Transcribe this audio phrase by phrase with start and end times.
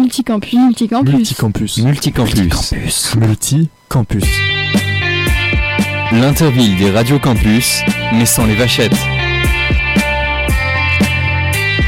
[0.00, 0.54] Multicampus.
[0.54, 1.18] Multicampus.
[1.18, 1.76] Multicampus.
[1.78, 3.14] Multicampus.
[3.16, 4.24] Multicampus.
[6.12, 7.82] L'interville des radios campus,
[8.14, 8.96] mais sans les vachettes.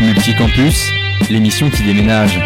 [0.02, 0.92] Multicampus,
[1.30, 2.38] l'émission qui déménage.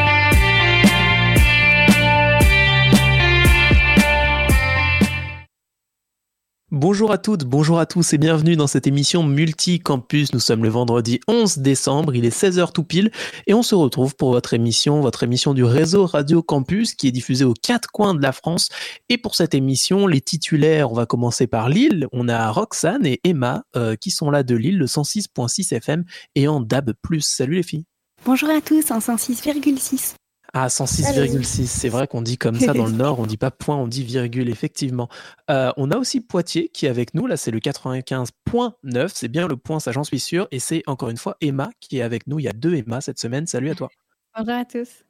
[6.88, 10.32] Bonjour à toutes, bonjour à tous et bienvenue dans cette émission Multicampus.
[10.32, 13.10] Nous sommes le vendredi 11 décembre, il est 16h tout pile
[13.48, 17.10] et on se retrouve pour votre émission, votre émission du réseau Radio Campus qui est
[17.10, 18.68] diffusée aux quatre coins de la France.
[19.08, 22.06] Et pour cette émission, les titulaires, on va commencer par Lille.
[22.12, 26.05] On a Roxane et Emma euh, qui sont là de Lille, le 106.6 FM
[26.36, 26.92] et en DAB+.
[27.18, 27.84] Salut les filles.
[28.24, 30.14] Bonjour à tous, en 106,6.
[30.59, 33.77] Ah, 106,6, c'est vrai qu'on dit comme ça dans le Nord, on dit pas point,
[33.77, 35.10] on dit virgule, effectivement.
[35.51, 39.48] Euh, on a aussi Poitiers qui est avec nous, là c'est le 95.9, c'est bien
[39.48, 42.27] le point, ça j'en suis sûr, et c'est encore une fois Emma qui est avec
[42.27, 43.91] nous, il y a deux Emma cette semaine, salut à toi.
[44.34, 45.05] Bonjour à tous.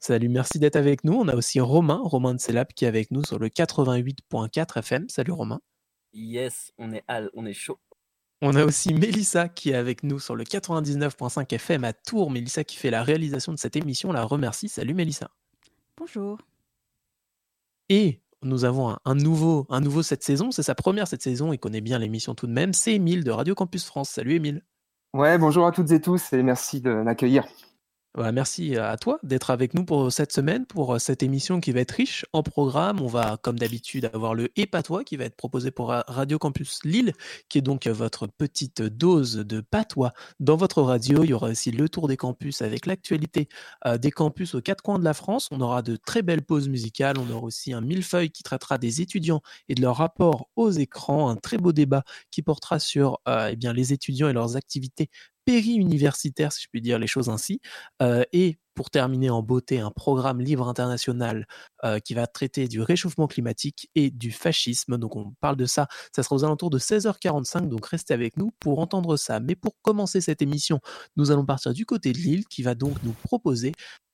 [0.00, 1.12] Salut, merci d'être avec nous.
[1.12, 5.08] On a aussi Romain, Romain de Célab qui est avec nous sur le 88.4 FM.
[5.08, 5.60] Salut Romain.
[6.12, 7.78] Yes, on est, al, on est chaud.
[8.40, 12.30] On a aussi Mélissa qui est avec nous sur le 99.5 FM à Tours.
[12.30, 14.10] Mélissa qui fait la réalisation de cette émission.
[14.10, 14.68] On la remercie.
[14.68, 15.30] Salut Mélissa.
[15.96, 16.38] Bonjour.
[17.88, 20.52] Et nous avons un, nouveau, un nouveau cette saison.
[20.52, 21.52] C'est sa première cette saison.
[21.52, 22.74] Il connaît bien l'émission tout de même.
[22.74, 24.10] C'est Émile de Radio Campus France.
[24.10, 24.62] Salut Émile.
[25.14, 27.44] Ouais, bonjour à toutes et tous et merci de m'accueillir.
[28.18, 31.70] Bah, merci à toi d'être avec nous pour cette semaine, pour euh, cette émission qui
[31.70, 33.00] va être riche en programme.
[33.00, 36.80] On va, comme d'habitude, avoir le Et patois qui va être proposé pour Radio Campus
[36.82, 37.12] Lille,
[37.48, 41.22] qui est donc votre petite dose de patois dans votre radio.
[41.22, 43.48] Il y aura aussi le tour des campus avec l'actualité
[43.86, 45.46] euh, des campus aux quatre coins de la France.
[45.52, 47.18] On aura de très belles pauses musicales.
[47.20, 51.28] On aura aussi un millefeuille qui traitera des étudiants et de leur rapport aux écrans.
[51.28, 55.08] Un très beau débat qui portera sur euh, eh les étudiants et leurs activités
[55.48, 57.62] péri-universitaire, si je puis dire les choses ainsi.
[58.02, 61.46] Euh, et pour terminer en beauté, un programme libre international
[61.84, 64.98] euh, qui va traiter du réchauffement climatique et du fascisme.
[64.98, 68.50] Donc on parle de ça, ça sera aux alentours de 16h45, donc restez avec nous
[68.60, 69.40] pour entendre ça.
[69.40, 70.80] Mais pour commencer cette émission,
[71.16, 73.72] nous allons partir du côté de Lille qui va donc nous proposer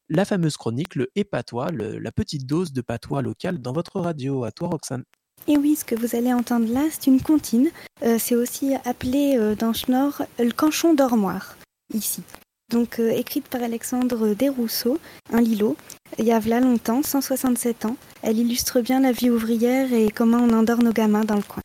[0.08, 4.44] la fameuse chronique, le épatois, la petite dose de patois local dans votre radio.
[4.44, 5.02] À toi Roxane.
[5.46, 7.70] Et oui, ce que vous allez entendre là, c'est une comptine.
[8.02, 11.56] Euh, c'est aussi appelé euh, dans Schnorr le canchon d'ormoire,
[11.92, 12.22] ici.
[12.70, 14.98] Donc euh, écrite par Alexandre Desrousseaux,
[15.32, 15.76] un Lilo,
[16.18, 17.96] il y a là longtemps, 167 ans.
[18.22, 21.62] Elle illustre bien la vie ouvrière et comment on endort nos gamins dans le coin.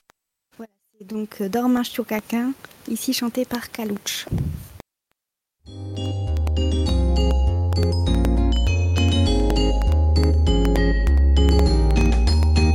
[0.57, 2.51] Voilà, c'est donc Dorminge sur caquin,
[2.89, 4.25] ici chanté par Kalouch.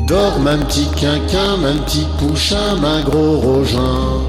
[0.06, 4.20] Dorme un petit quinquin, un petit pouchin, un gros rogin.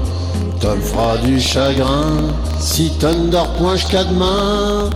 [0.58, 4.88] T'en fera du chagrin si t'en dors point jusqu'à demain.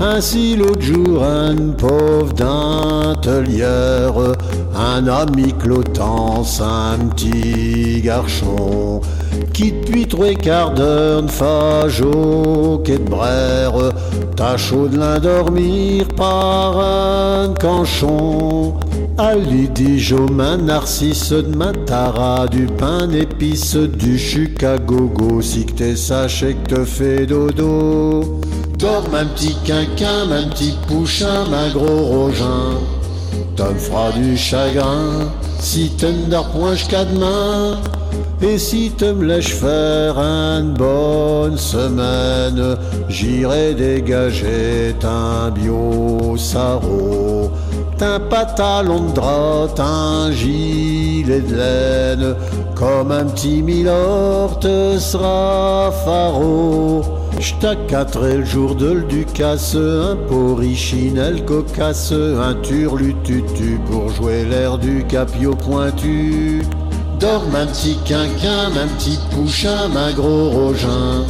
[0.00, 4.14] Ainsi l'autre jour, un pauvre d'intelière,
[4.74, 9.00] un ami clotance, un petit garçon,
[9.52, 13.74] qui depuis trois quarts d'heure ne fajo qu'est de brère,
[14.56, 18.74] chaud de l'endormir par un canchon.
[19.16, 19.70] Ali
[20.32, 26.84] main narcisse de matara, du pain d'épices, du Chicago, si que t'es sachet que te
[26.84, 28.40] fait dodo.
[28.76, 32.80] Dorme un petit quinquin, un petit pouchin, un gros rogin.
[33.54, 37.78] T'en fera du chagrin, si t'en dors point jusqu'à demain.
[38.42, 42.76] Et si te me lèches faire une bonne semaine,
[43.08, 47.52] j'irai dégager un bio sarreau
[48.02, 52.34] un pantalon de drap, un gilet de laine,
[52.74, 57.02] comme un petit milord te sera faro.
[57.38, 65.54] J't'accatterai le jour de l'ducasse, un porrichinelle cocasse, un turlututu pour jouer l'air du capio
[65.54, 66.62] pointu.
[67.20, 71.24] Dorme un petit quinquin, un petit pouchin, un gros rogin.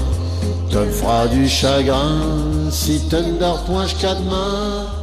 [0.71, 4.94] Te fera du chagrin si t'en dors point jusqu'à demain.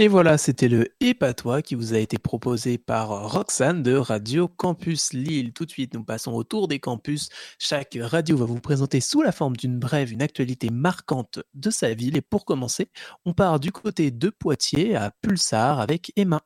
[0.00, 5.12] Et voilà, c'était le Épatois qui vous a été proposé par Roxane de Radio Campus
[5.12, 5.52] Lille.
[5.52, 7.28] Tout de suite, nous passons au tour des campus.
[7.58, 11.92] Chaque radio va vous présenter sous la forme d'une brève une actualité marquante de sa
[11.92, 12.16] ville.
[12.16, 12.88] Et pour commencer,
[13.26, 16.40] on part du côté de Poitiers à Pulsar avec Emma.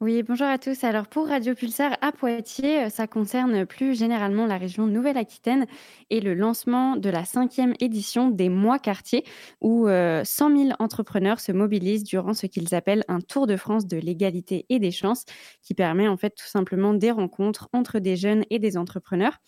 [0.00, 0.84] Oui, bonjour à tous.
[0.84, 5.66] Alors pour Radio Pulsar à Poitiers, euh, ça concerne plus généralement la région Nouvelle-Aquitaine
[6.08, 9.24] et le lancement de la cinquième édition des Mois Quartiers,
[9.60, 13.88] où 100 euh, 000 entrepreneurs se mobilisent durant ce qu'ils appellent un tour de France
[13.88, 15.24] de l'égalité et des chances,
[15.62, 19.38] qui permet en fait tout simplement des rencontres entre des jeunes et des entrepreneurs.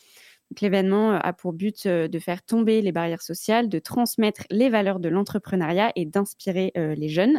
[0.61, 5.09] L'événement a pour but de faire tomber les barrières sociales, de transmettre les valeurs de
[5.09, 7.39] l'entrepreneuriat et d'inspirer les jeunes.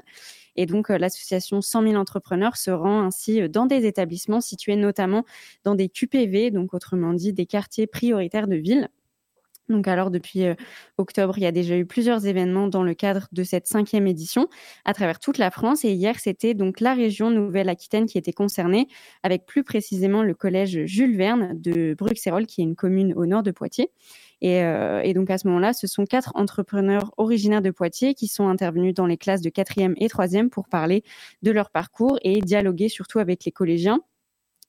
[0.55, 5.23] Et donc, l'association 100 000 entrepreneurs se rend ainsi dans des établissements situés notamment
[5.63, 8.89] dans des QPV, donc autrement dit des quartiers prioritaires de ville.
[9.71, 10.55] Donc alors depuis euh,
[10.97, 14.47] octobre, il y a déjà eu plusieurs événements dans le cadre de cette cinquième édition
[14.85, 15.83] à travers toute la France.
[15.85, 18.87] Et hier, c'était donc la région Nouvelle-Aquitaine qui était concernée,
[19.23, 23.43] avec plus précisément le collège Jules Verne de Bruxelles, qui est une commune au nord
[23.43, 23.91] de Poitiers.
[24.41, 28.27] Et, euh, et donc à ce moment-là, ce sont quatre entrepreneurs originaires de Poitiers qui
[28.27, 31.03] sont intervenus dans les classes de quatrième et troisième pour parler
[31.43, 34.01] de leur parcours et dialoguer surtout avec les collégiens.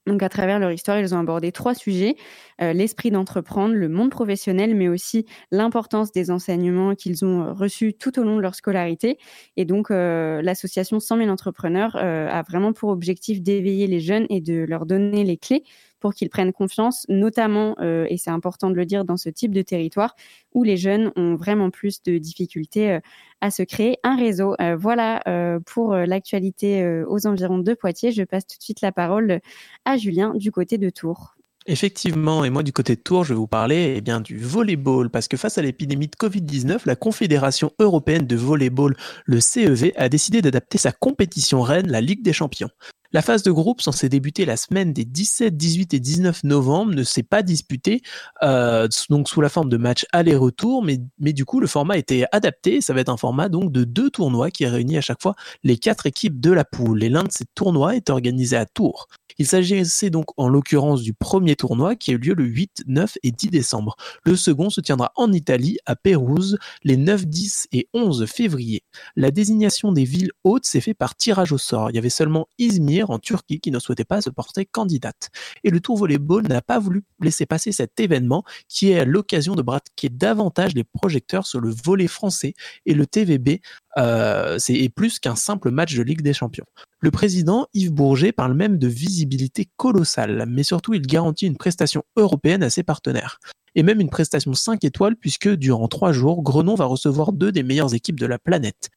[0.07, 2.17] Donc, à travers leur histoire, ils ont abordé trois sujets
[2.61, 7.95] euh, l'esprit d'entreprendre, le monde professionnel, mais aussi l'importance des enseignements qu'ils ont euh, reçus
[7.95, 9.19] tout au long de leur scolarité.
[9.57, 14.41] Et donc, euh, l'association 100 000 entrepreneurs a vraiment pour objectif d'éveiller les jeunes et
[14.41, 15.63] de leur donner les clés
[16.03, 19.55] pour qu'ils prennent confiance, notamment, euh, et c'est important de le dire, dans ce type
[19.55, 20.17] de territoire
[20.53, 23.01] où les jeunes ont vraiment plus de difficultés euh,
[23.41, 24.55] à se créer un réseau.
[24.61, 25.23] Euh, voilà
[25.67, 28.11] pour l'actualité aux environs de Poitiers.
[28.11, 29.41] Je passe tout de suite la parole
[29.85, 31.37] à Julien du côté de Tours.
[31.67, 35.11] Effectivement, et moi du côté de Tours, je vais vous parler eh bien, du volleyball,
[35.11, 38.97] parce que face à l'épidémie de Covid-19, la Confédération européenne de volleyball,
[39.27, 42.71] le CEV, a décidé d'adapter sa compétition reine, la Ligue des champions.
[43.13, 47.03] La phase de groupe, censée débuter la semaine des 17, 18 et 19 novembre, ne
[47.03, 48.01] s'est pas disputée,
[48.43, 52.25] euh, donc sous la forme de match aller-retour, mais, mais du coup, le format été
[52.33, 52.81] adapté.
[52.81, 55.77] Ça va être un format donc de deux tournois qui réunit à chaque fois les
[55.77, 57.03] quatre équipes de la poule.
[57.05, 59.09] Et l'un de ces tournois est organisé à Tours.
[59.39, 63.19] Il s'agissait donc en l'occurrence du premier tournoi qui a eu lieu le 8, 9
[63.23, 63.97] et 10 décembre.
[64.25, 68.83] Le second se tiendra en Italie, à Pérouse, les 9, 10 et 11 février.
[69.17, 71.91] La désignation des villes hautes s'est fait par tirage au sort.
[71.91, 75.31] Il y avait seulement Izmir en Turquie qui ne souhaitait pas se porter candidate.
[75.65, 79.63] Et le Tour Volleyball n'a pas voulu laisser passer cet événement qui est l'occasion de
[79.63, 82.55] braquer davantage les projecteurs sur le volet français
[82.87, 83.61] et le TVB
[83.99, 86.65] euh, c'est plus qu'un simple match de Ligue des Champions.
[87.01, 92.03] Le président Yves Bourget parle même de visibilité colossale, mais surtout il garantit une prestation
[92.17, 93.39] européenne à ses partenaires.
[93.75, 97.63] Et même une prestation 5 étoiles puisque durant 3 jours, Grenon va recevoir deux des
[97.63, 98.91] meilleures équipes de la planète.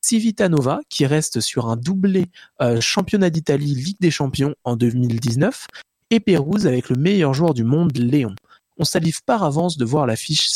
[0.00, 2.26] Civitanova, qui reste sur un doublé
[2.62, 5.66] euh, championnat d'Italie Ligue des Champions en 2019,
[6.10, 8.34] et Pérouse avec le meilleur joueur du monde, Léon
[8.78, 10.48] on salive par avance de voir l'affiche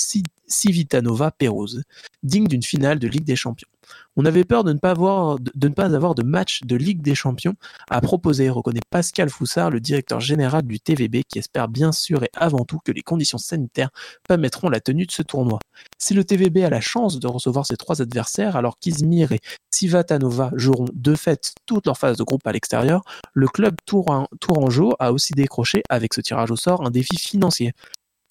[0.46, 1.82] Civitanova Pérouse,
[2.22, 3.68] digne d'une finale de Ligue des Champions.
[4.16, 7.54] On avait peur de ne, pas avoir, de match de Ligue des Champions
[7.88, 12.30] à proposer, reconnaît Pascal Foussard, le directeur général du TVB, qui espère bien sûr et
[12.36, 13.90] avant tout que les conditions sanitaires
[14.28, 15.58] permettront la tenue de ce tournoi.
[15.98, 20.50] Si le TVB a la chance de recevoir ses trois adversaires, alors qu'Izmir et Civitanova
[20.56, 25.32] joueront de fait toute leur phase de groupe à l'extérieur, le club Tourangeau a aussi
[25.32, 27.72] décroché avec ce tirage au sort un défi financier.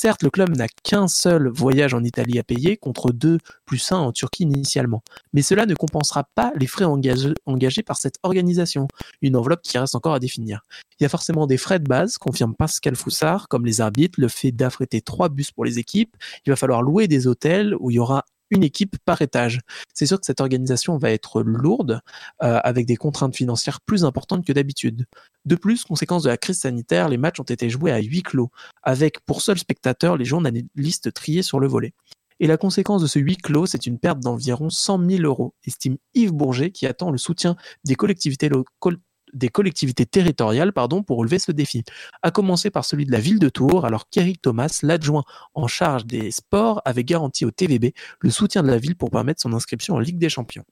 [0.04, 3.38] Certes, le club n'a qu'un seul voyage en Italie à payer contre deux
[3.68, 8.16] plus un en Turquie initialement, mais cela ne compensera pas les frais engagés, par cette
[8.24, 8.88] organisation,
[9.22, 10.66] une enveloppe qui reste encore à définir.
[11.00, 14.28] Il y a forcément des frais de base, confirme Pascal Foussard, comme les arbitres, le
[14.28, 16.18] fait d'affréter trois bus pour les équipes,
[16.48, 19.60] il va falloir louer des hôtels où il y aura une équipe par étage.
[19.94, 22.02] C'est sûr que cette organisation va être lourde,
[22.44, 25.06] euh, avec des contraintes financières plus importantes que d'habitude.
[25.46, 28.52] De plus, conséquence de la crise sanitaire, les matchs ont été joués à huis clos,
[28.84, 31.94] avec pour seuls spectateurs les journalistes triés sur le volet.
[32.40, 35.98] Et la conséquence de ce huis clos, c'est une perte d'environ 100 000 euros, estime
[36.16, 37.56] Yves Bourget, qui attend le soutien
[37.86, 38.98] des collectivités locales
[39.34, 41.84] des collectivités territoriales pardon, pour relever ce défi,
[42.22, 45.24] à commencer par celui de la ville de Tours, alors qu'Éric Thomas, l'adjoint
[45.54, 49.42] en charge des sports, avait garanti au TVB le soutien de la ville pour permettre
[49.42, 50.66] son inscription en Ligue des Champions.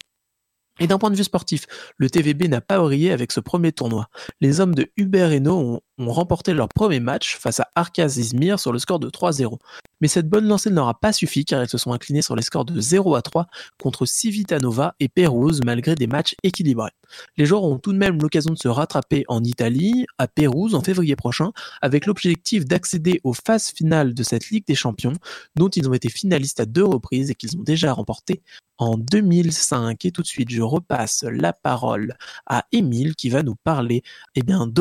[0.79, 4.07] Et d'un point de vue sportif, le TVB n'a pas brillé avec ce premier tournoi.
[4.39, 8.71] Les hommes de Hubert Reno ont, remporté leur premier match face à Arkaz Izmir sur
[8.71, 9.57] le score de 3-0.
[10.01, 12.35] Mais cette bonne lancée ne leur a pas suffi car ils se sont inclinés sur
[12.35, 13.47] les scores de 0 à 3
[13.81, 16.91] contre Civitanova et Pérouse malgré des matchs équilibrés.
[17.37, 20.81] Les joueurs ont tout de même l'occasion de se rattraper en Italie, à Pérouse en
[20.81, 21.51] février prochain,
[21.81, 25.13] avec l'objectif d'accéder aux phases finales de cette Ligue des Champions,
[25.55, 28.41] dont ils ont été finalistes à deux reprises et qu'ils ont déjà remporté
[28.77, 30.05] en 2005.
[30.05, 32.15] Et tout de suite, je repasse la parole
[32.45, 34.03] à Émile qui va nous parler
[34.35, 34.71] eh bien,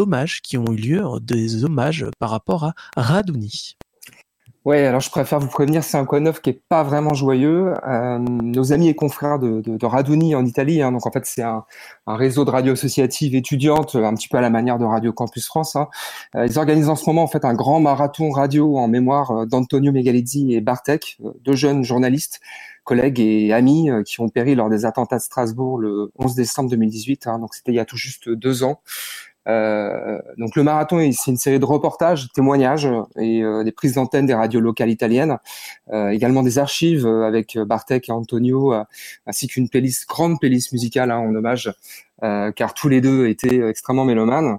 [0.43, 3.77] qui ont eu lieu, des hommages par rapport à Radouni.
[4.69, 7.73] Ouais, alors je préfère vous prévenir, c'est un neuf qui est pas vraiment joyeux.
[7.87, 11.41] Euh, nos amis et confrères de, de, Raduni en Italie, hein, donc en fait c'est
[11.41, 11.65] un,
[12.07, 15.75] réseau de radio associative étudiante, un petit peu à la manière de Radio Campus France.
[15.75, 15.89] Hein.
[16.35, 19.47] Euh, ils organisent en ce moment en fait un grand marathon radio en mémoire euh,
[19.47, 22.41] d'Antonio Megalizzi et Bartek, deux jeunes journalistes
[22.85, 27.27] collègues et amis qui ont péri lors des attentats de Strasbourg le 11 décembre 2018.
[27.27, 28.81] Hein, donc c'était il y a tout juste deux ans.
[29.47, 34.27] Euh, donc le marathon, c'est une série de reportages, témoignages et euh, des prises d'antenne
[34.27, 35.39] des radios locales italiennes,
[35.93, 38.75] euh, également des archives avec Bartek et Antonio,
[39.27, 41.73] ainsi qu'une playlist, grande playlist musicale hein, en hommage,
[42.21, 44.59] car tous les deux étaient extrêmement mélomanes.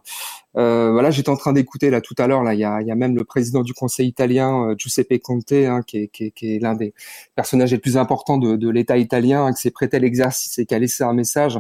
[0.58, 2.44] Euh, voilà, j'étais en train d'écouter là tout à l'heure.
[2.44, 5.82] Là, il y a, y a, même le président du Conseil italien, Giuseppe Conte, hein,
[5.86, 6.94] qui est, qui qui est l'un des
[7.36, 10.66] personnages les plus importants de, de l'État italien, hein, qui s'est prêté à l'exercice et
[10.66, 11.60] qui a laissé un message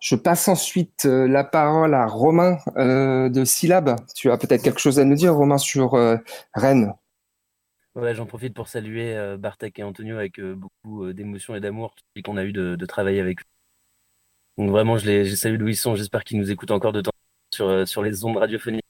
[0.00, 3.96] Je passe ensuite la parole à Romain de Syllab.
[4.14, 5.92] Tu as peut-être quelque chose à nous dire, Romain, sur
[6.54, 6.94] Rennes?
[7.98, 11.60] Ouais, j'en profite pour saluer euh, Bartek et Antonio avec euh, beaucoup euh, d'émotion et
[11.60, 13.44] d'amour qu'on a eu de, travailler avec eux.
[14.68, 15.60] Vraiment, je les, salue.
[15.66, 17.10] J'espère qu'ils nous écoutent encore de temps
[17.52, 18.84] sur, sur les ondes radiophoniques.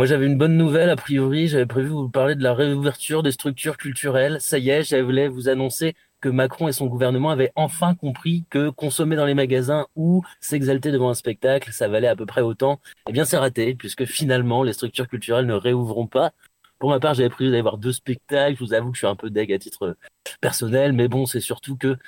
[0.00, 0.88] Moi, j'avais une bonne nouvelle.
[0.88, 4.40] A priori, j'avais prévu vous parler de la réouverture des structures culturelles.
[4.40, 8.46] Ça y est, je voulais vous annoncer que Macron et son gouvernement avaient enfin compris
[8.48, 12.40] que consommer dans les magasins ou s'exalter devant un spectacle, ça valait à peu près
[12.40, 12.80] autant.
[13.10, 16.32] Eh bien, c'est raté, puisque finalement, les structures culturelles ne réouvriront pas
[16.78, 18.56] pour ma part, j'avais prévu d'aller voir deux spectacles.
[18.58, 19.98] Je vous avoue que je suis un peu deg à titre
[20.40, 21.98] personnel, mais bon, c'est surtout que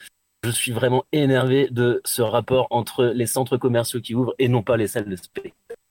[0.44, 4.62] je suis vraiment énervé de ce rapport entre les centres commerciaux qui ouvrent et non
[4.62, 5.81] pas les salles de spectacle.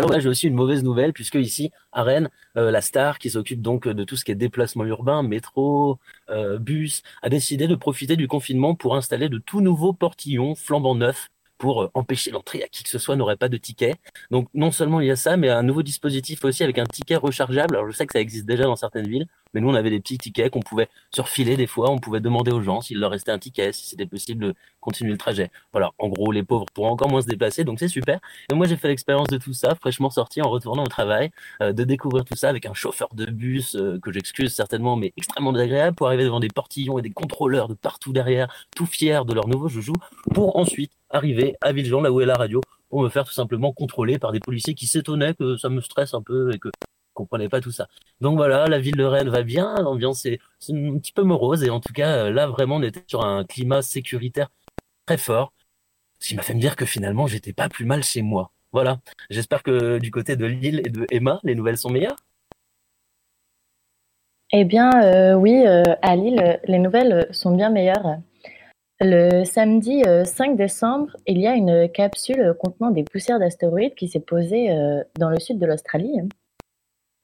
[0.00, 3.28] Alors là, j'ai aussi une mauvaise nouvelle, puisque ici, à Rennes, euh, la star qui
[3.28, 5.98] s'occupe donc de tout ce qui est déplacement urbain, métro,
[6.30, 10.94] euh, bus, a décidé de profiter du confinement pour installer de tout nouveaux portillons flambant
[10.94, 11.28] neufs
[11.60, 13.94] pour euh, empêcher l'entrée à qui que ce soit n'aurait pas de ticket.
[14.30, 17.16] Donc non seulement il y a ça, mais un nouveau dispositif aussi avec un ticket
[17.16, 17.76] rechargeable.
[17.76, 20.00] Alors je sais que ça existe déjà dans certaines villes, mais nous on avait des
[20.00, 23.30] petits tickets qu'on pouvait surfiler des fois, on pouvait demander aux gens s'il leur restait
[23.30, 25.50] un ticket, si c'était possible de continuer le trajet.
[25.72, 28.20] Voilà, en gros les pauvres pourront encore moins se déplacer, donc c'est super.
[28.50, 31.74] Et moi j'ai fait l'expérience de tout ça, fraîchement sorti en retournant au travail, euh,
[31.74, 35.52] de découvrir tout ça avec un chauffeur de bus euh, que j'excuse certainement, mais extrêmement
[35.52, 39.34] désagréable, pour arriver devant des portillons et des contrôleurs de partout derrière, tout fiers de
[39.34, 39.92] leur nouveau joujou,
[40.32, 43.72] pour ensuite arriver à Villejean, là où est la radio, pour me faire tout simplement
[43.72, 47.14] contrôler par des policiers qui s'étonnaient que ça me stresse un peu et que je
[47.14, 47.88] comprenais pas tout ça.
[48.20, 50.40] Donc voilà, la ville de Rennes va bien, l'ambiance est,
[50.70, 53.82] un petit peu morose et en tout cas là vraiment on était sur un climat
[53.82, 54.48] sécuritaire
[55.06, 55.52] très fort,
[56.18, 58.52] ce qui m'a fait me dire que finalement j'étais pas plus mal chez moi.
[58.72, 59.00] Voilà,
[59.30, 62.16] j'espère que du côté de Lille et de Emma, les nouvelles sont meilleures.
[64.52, 68.18] Eh bien euh, oui, euh, à Lille, les nouvelles sont bien meilleures.
[69.02, 74.08] Le samedi 5 euh, décembre, il y a une capsule contenant des poussières d'astéroïdes qui
[74.08, 76.20] s'est posée euh, dans le sud de l'Australie.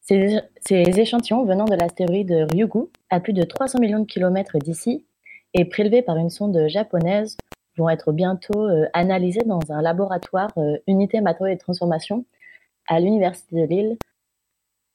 [0.00, 0.40] Ces,
[0.70, 5.04] échantillons venant de l'astéroïde Ryugu, à plus de 300 millions de kilomètres d'ici,
[5.52, 7.36] et prélevés par une sonde japonaise,
[7.76, 10.52] vont être bientôt euh, analysés dans un laboratoire
[10.86, 12.24] unité matériaux et transformation
[12.88, 13.98] à l'Université de Lille.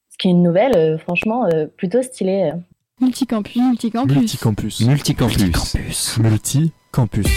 [0.09, 1.47] Ce qui est une nouvelle, franchement,
[1.77, 2.53] plutôt stylée.
[3.01, 3.55] Multicampus.
[3.55, 4.81] Multicampus.
[4.81, 4.81] Multicampus.
[4.81, 6.17] Multicampus.
[6.19, 7.27] Multicampus.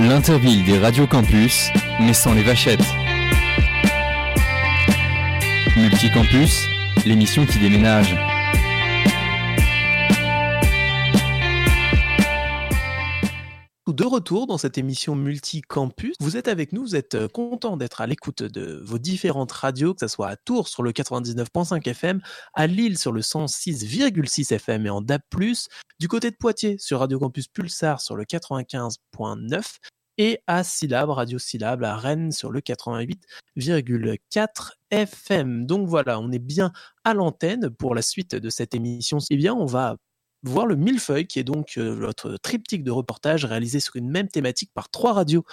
[0.00, 2.84] L'interville des radios campus, mais sans les vachettes.
[5.76, 6.66] Multicampus,
[7.06, 8.16] l'émission qui déménage.
[13.86, 16.16] De retour dans cette émission multi-campus.
[16.20, 19.94] Vous êtes avec nous, vous êtes euh, content d'être à l'écoute de vos différentes radios,
[19.94, 22.20] que ce soit à Tours sur le 99.5 FM,
[22.54, 25.22] à Lille sur le 106,6 FM et en DAB+,
[26.00, 29.78] du côté de Poitiers sur Radio Campus Pulsar sur le 95.9
[30.18, 35.66] et à Syllab, Radio Syllab à Rennes sur le 88,4 FM.
[35.66, 36.72] Donc voilà, on est bien
[37.04, 39.18] à l'antenne pour la suite de cette émission.
[39.30, 39.96] Eh bien, on va
[40.46, 44.70] voir le millefeuille, qui est donc votre triptyque de reportage réalisé sur une même thématique
[44.74, 45.44] par trois radios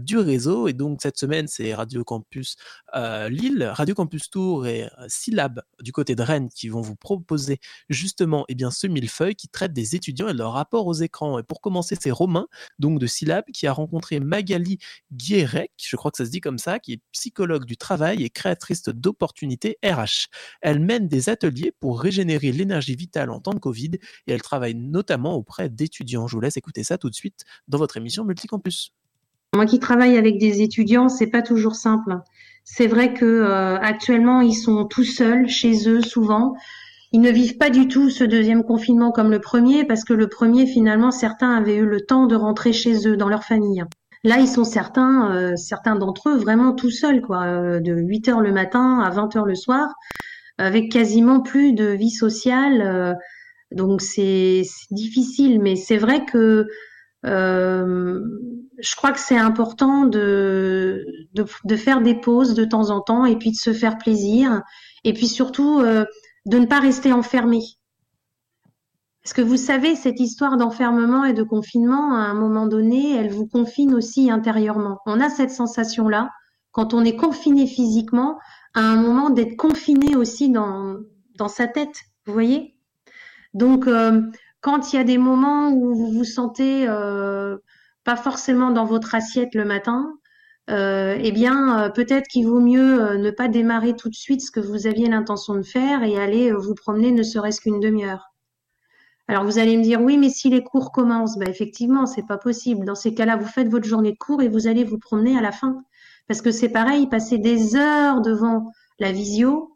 [0.00, 0.68] du réseau.
[0.68, 2.56] Et donc cette semaine, c'est Radio Campus
[2.94, 8.44] Lille, Radio Campus Tours et Syllab du côté de Rennes qui vont vous proposer justement
[8.48, 11.38] eh bien, ce millefeuille qui traite des étudiants et leur rapport aux écrans.
[11.38, 12.46] Et pour commencer, c'est Romain,
[12.78, 14.78] donc de Syllab, qui a rencontré Magali
[15.12, 18.30] Guérec, je crois que ça se dit comme ça, qui est psychologue du travail et
[18.30, 20.28] créatrice d'opportunités RH.
[20.60, 23.92] Elle mène des ateliers pour régénérer l'énergie vitale en temps de Covid
[24.30, 26.26] et elle travaille notamment auprès d'étudiants.
[26.26, 28.92] Je vous laisse écouter ça tout de suite dans votre émission Multicampus.
[29.54, 32.18] Moi qui travaille avec des étudiants, c'est pas toujours simple.
[32.64, 36.54] C'est vrai que euh, actuellement ils sont tout seuls chez eux souvent.
[37.12, 40.28] Ils ne vivent pas du tout ce deuxième confinement comme le premier parce que le
[40.28, 43.84] premier finalement certains avaient eu le temps de rentrer chez eux dans leur famille.
[44.22, 48.28] Là, ils sont certains, euh, certains d'entre eux vraiment tout seuls, quoi, euh, de 8
[48.28, 49.94] heures le matin à 20 heures le soir,
[50.58, 53.16] avec quasiment plus de vie sociale
[53.72, 56.66] Donc c'est difficile, mais c'est vrai que
[57.26, 58.20] euh,
[58.78, 63.26] je crois que c'est important de, de, de, faire des pauses de temps en temps
[63.26, 64.62] et puis de se faire plaisir
[65.04, 66.04] et puis surtout euh,
[66.46, 67.60] de ne pas rester enfermé.
[69.22, 73.30] Parce que vous savez, cette histoire d'enfermement et de confinement, à un moment donné, elle
[73.30, 74.98] vous confine aussi intérieurement.
[75.04, 76.30] On a cette sensation-là,
[76.72, 78.38] quand on est confiné physiquement,
[78.74, 80.96] à un moment d'être confiné aussi dans,
[81.36, 82.00] dans sa tête.
[82.24, 82.79] Vous voyez?
[83.54, 84.22] Donc, euh,
[84.60, 87.56] quand il y a des moments où vous vous sentez euh,
[88.04, 90.12] pas forcément dans votre assiette le matin,
[90.70, 94.60] euh, eh bien, peut-être qu'il vaut mieux ne pas démarrer tout de suite ce que
[94.60, 98.30] vous aviez l'intention de faire et aller vous promener ne serait-ce qu'une demi-heure.
[99.30, 102.36] Alors vous allez me dire oui, mais si les cours commencent, ben effectivement, c'est pas
[102.36, 102.84] possible.
[102.84, 105.40] Dans ces cas-là, vous faites votre journée de cours et vous allez vous promener à
[105.40, 105.84] la fin,
[106.26, 109.69] parce que c'est pareil, passer des heures devant la visio,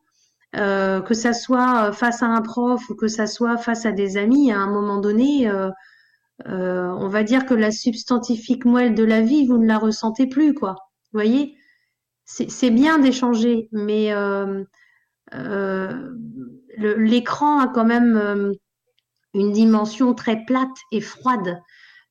[0.56, 4.16] euh, que ça soit face à un prof ou que ça soit face à des
[4.16, 5.70] amis, à un moment donné, euh,
[6.46, 10.28] euh, on va dire que la substantifique moelle de la vie, vous ne la ressentez
[10.28, 10.76] plus, quoi.
[11.12, 11.56] Vous voyez?
[12.26, 14.10] C'est bien d'échanger, mais
[16.78, 18.54] l'écran a quand même
[19.34, 21.60] une dimension très plate et froide,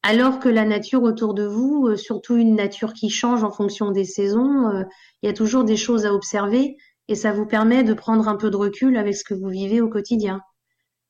[0.04, 4.06] alors que la nature autour de vous, surtout une nature qui change en fonction des
[4.06, 4.86] saisons,
[5.22, 8.36] il y a toujours des choses à observer et ça vous permet de prendre un
[8.36, 10.42] peu de recul avec ce que vous vivez au quotidien.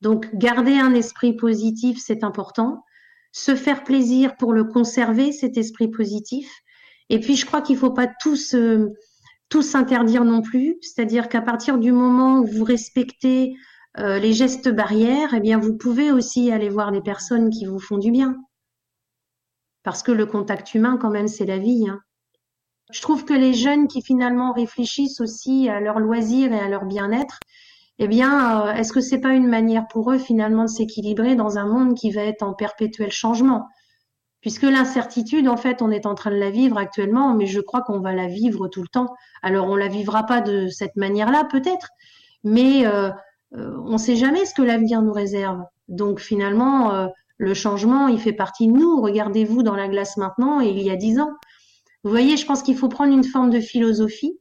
[0.02, 2.84] Donc, garder un esprit positif, c'est important.
[3.32, 6.52] Se faire plaisir pour le conserver, cet esprit positif.
[7.10, 8.56] Et puis, je crois qu'il ne faut pas tous,
[9.50, 10.78] tous s'interdire non plus.
[10.82, 13.56] C'est-à-dire qu'à partir du moment où vous respectez
[13.98, 17.80] euh, les gestes barrières, eh bien, vous pouvez aussi aller voir des personnes qui vous
[17.80, 18.36] font du bien.
[19.84, 21.88] Parce que le contact humain, quand même, c'est la vie.
[21.88, 22.00] Hein.
[22.92, 26.86] Je trouve que les jeunes qui finalement réfléchissent aussi à leur loisir et à leur
[26.86, 27.40] bien-être,
[28.00, 31.58] eh bien, euh, est-ce que c'est pas une manière pour eux finalement de s'équilibrer dans
[31.58, 33.68] un monde qui va être en perpétuel changement?
[34.42, 37.82] Puisque l'incertitude, en fait, on est en train de la vivre actuellement, mais je crois
[37.82, 39.13] qu'on va la vivre tout le temps.
[39.42, 41.90] Alors, on la vivra pas de cette manière-là, peut-être,
[42.44, 43.10] mais euh,
[43.56, 45.62] euh, on ne sait jamais ce que l'avenir nous réserve.
[45.88, 47.07] Donc, finalement,
[47.38, 49.01] le changement, il fait partie de nous.
[49.01, 51.31] Regardez-vous dans la glace maintenant et il y a dix ans.
[52.03, 54.37] Vous voyez, je pense qu'il faut prendre une forme de philosophie.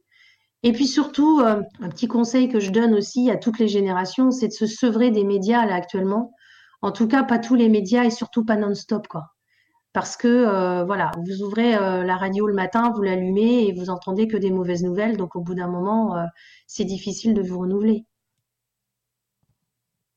[0.63, 4.31] Et puis surtout, euh, un petit conseil que je donne aussi à toutes les générations,
[4.31, 6.33] c'est de se sevrer des médias là actuellement.
[6.81, 9.27] En tout cas, pas tous les médias et surtout pas non-stop, quoi.
[9.93, 13.89] Parce que euh, voilà, vous ouvrez euh, la radio le matin, vous l'allumez et vous
[13.89, 15.17] entendez que des mauvaises nouvelles.
[15.17, 16.15] Donc au bout d'un moment,
[16.65, 18.05] c'est difficile de vous renouveler.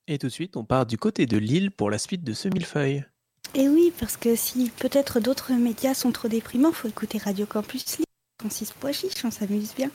[0.09, 2.49] Et tout de suite, on part du côté de Lille pour la suite de ce
[2.49, 3.05] millefeuille.
[3.55, 7.99] Et oui, parce que si peut-être d'autres médias sont trop déprimants, faut écouter Radio Campus
[7.99, 8.07] Lille,
[8.41, 9.91] Francis Poichiche, on s'amuse bien.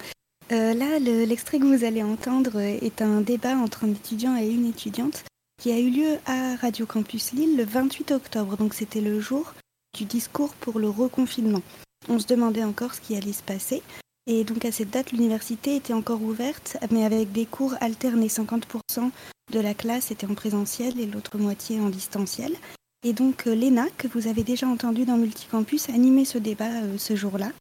[0.52, 4.68] Euh, là, l'extrait que vous allez entendre est un débat entre un étudiant et une
[4.68, 5.24] étudiante
[5.62, 9.54] qui a eu lieu à Radio Campus Lille le 28 octobre, donc c'était le jour
[9.96, 11.62] du discours pour le reconfinement.
[12.10, 13.84] On se demandait encore ce qui allait se passer.
[14.28, 18.28] Et donc à cette date, l'université était encore ouverte, mais avec des cours alternés.
[18.28, 19.12] 50%
[19.52, 22.56] de la classe était en présentiel et l'autre moitié en distanciel.
[23.04, 26.98] Et donc euh, Léna, que vous avez déjà entendu dans Multicampus, animait ce débat euh,
[27.00, 27.52] ce jour-là,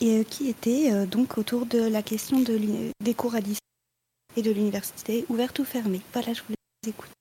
[0.00, 2.58] et euh, qui était donc autour de la question de
[3.02, 3.58] des cours à distance
[4.36, 6.02] et de l'université ouverte ou fermée.
[6.12, 6.54] Voilà, je vous
[6.86, 7.12] écouter.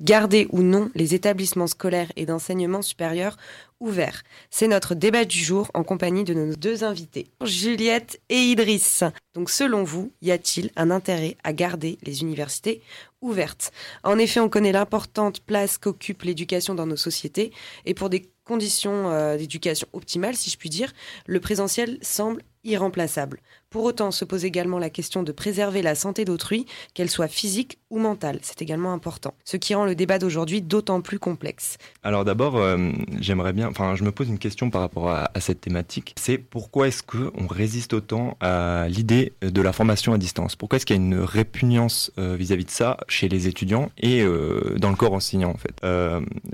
[0.00, 3.36] Garder ou non les établissements scolaires et d'enseignement supérieur
[3.78, 9.04] ouverts C'est notre débat du jour en compagnie de nos deux invités, Juliette et Idriss.
[9.34, 12.82] Donc selon vous, y a-t-il un intérêt à garder les universités
[13.22, 17.52] ouvertes En effet, on connaît l'importante place qu'occupe l'éducation dans nos sociétés.
[17.86, 20.92] Et pour des conditions euh, d'éducation optimales, si je puis dire,
[21.26, 23.40] le présentiel semble irremplaçable.
[23.70, 27.78] Pour autant, se pose également la question de préserver la santé d'autrui, qu'elle soit physique
[27.88, 28.38] ou mentale.
[28.42, 29.32] C'est également important.
[29.44, 31.78] Ce qui rend le débat d'aujourd'hui d'autant plus complexe.
[32.02, 35.62] Alors d'abord, euh, j'aimerais bien, enfin, je me pose une question par rapport à, cette
[35.62, 36.14] thématique.
[36.18, 40.54] C'est pourquoi est-ce qu'on résiste autant à l'idée de la formation à distance?
[40.54, 44.22] Pourquoi est-ce qu'il y a une répugnance euh, vis-à-vis de ça chez les étudiants et
[44.76, 45.80] dans le corps enseignant en fait?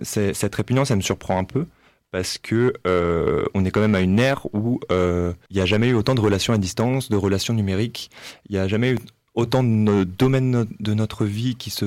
[0.02, 1.66] Cette répugnance, elle me surprend un peu
[2.10, 5.66] parce que euh, on est quand même à une ère où euh, il n'y a
[5.66, 8.10] jamais eu autant de relations à distance, de relations numériques.
[8.48, 8.98] Il n'y a jamais eu
[9.34, 11.84] autant de domaines de notre vie qui se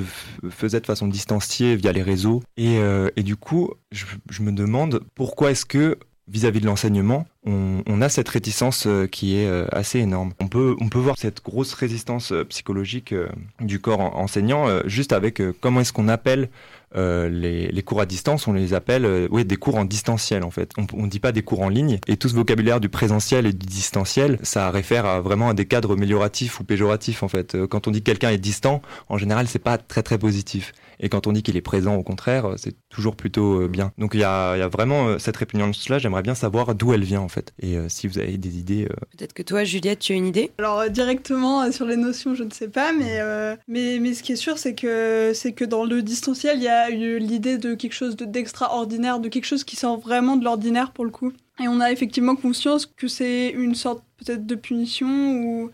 [0.49, 2.41] faisaient de façon distanciée via les réseaux.
[2.55, 4.05] Et, euh, et du coup, je,
[4.41, 9.49] me demande pourquoi est-ce que vis-à-vis de l'enseignement, on, on, a cette réticence qui est
[9.73, 10.31] assez énorme.
[10.39, 13.13] On peut, on peut voir cette grosse résistance psychologique
[13.59, 16.49] du corps enseignant juste avec comment est-ce qu'on appelle
[16.95, 20.71] les, cours à distance, on les appelle oui, des cours en distanciel en fait.
[20.93, 21.99] On ne dit pas des cours en ligne.
[22.07, 25.65] Et tout ce vocabulaire du présentiel et du distanciel, ça réfère à vraiment à des
[25.65, 27.57] cadres amélioratifs ou péjoratifs en fait.
[27.67, 30.73] Quand on dit quelqu'un est distant, en général, c'est pas très très positif.
[31.01, 33.91] Et quand on dit qu'il est présent, au contraire, c'est toujours plutôt bien.
[33.97, 35.99] Donc il y a, y a, vraiment cette répugnance-là.
[35.99, 37.53] J'aimerais bien savoir d'où elle vient en fait.
[37.59, 38.87] Et si vous avez des idées.
[39.17, 40.51] Peut-être que toi, Juliette, tu as une idée?
[40.59, 43.19] Alors directement sur les notions, je ne sais pas, mais
[43.67, 46.67] mais mais ce qui est sûr, c'est que c'est que dans le distanciel, il y
[46.67, 50.91] a eu l'idée de quelque chose d'extraordinaire, de quelque chose qui sort vraiment de l'ordinaire
[50.91, 51.33] pour le coup.
[51.61, 55.71] Et on a effectivement conscience que c'est une sorte peut-être de punition ou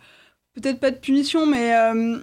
[0.53, 2.19] peut-être pas de punition, mais euh,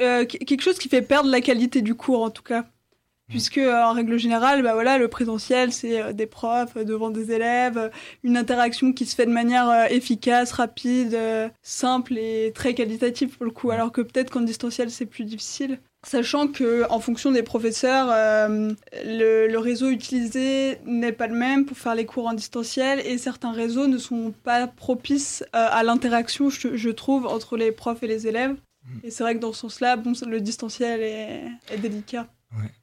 [0.00, 2.66] euh, quelque chose qui fait perdre la qualité du cours en tout cas.
[3.28, 7.90] Puisque en règle générale, bah voilà, le présentiel, c'est euh, des profs devant des élèves,
[8.22, 11.18] une interaction qui se fait de manière efficace, rapide,
[11.62, 13.70] simple et très qualitative pour le coup.
[13.70, 15.78] Alors que peut-être qu'en distanciel, c'est plus difficile.
[16.06, 18.70] Sachant que, en fonction des professeurs, euh,
[19.04, 23.50] le, réseau utilisé n'est pas le même pour faire les cours en distanciel et certains
[23.50, 28.28] réseaux ne sont pas propices euh, à l'interaction, je, trouve, entre les profs et les
[28.28, 28.54] élèves.
[29.02, 29.96] Et c'est vrai que dans ce sens-là,
[30.26, 32.26] le distanciel est, délicat.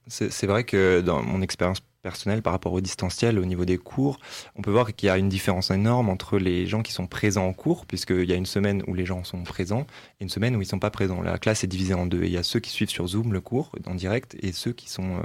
[0.07, 4.19] C'est vrai que dans mon expérience personnel par rapport au distanciel au niveau des cours,
[4.55, 7.47] on peut voir qu'il y a une différence énorme entre les gens qui sont présents
[7.47, 9.87] en cours, puisqu'il y a une semaine où les gens sont présents
[10.19, 11.23] et une semaine où ils ne sont pas présents.
[11.23, 12.23] La classe est divisée en deux.
[12.23, 14.87] il y a ceux qui suivent sur Zoom le cours en direct et ceux qui
[14.87, 15.21] sont euh,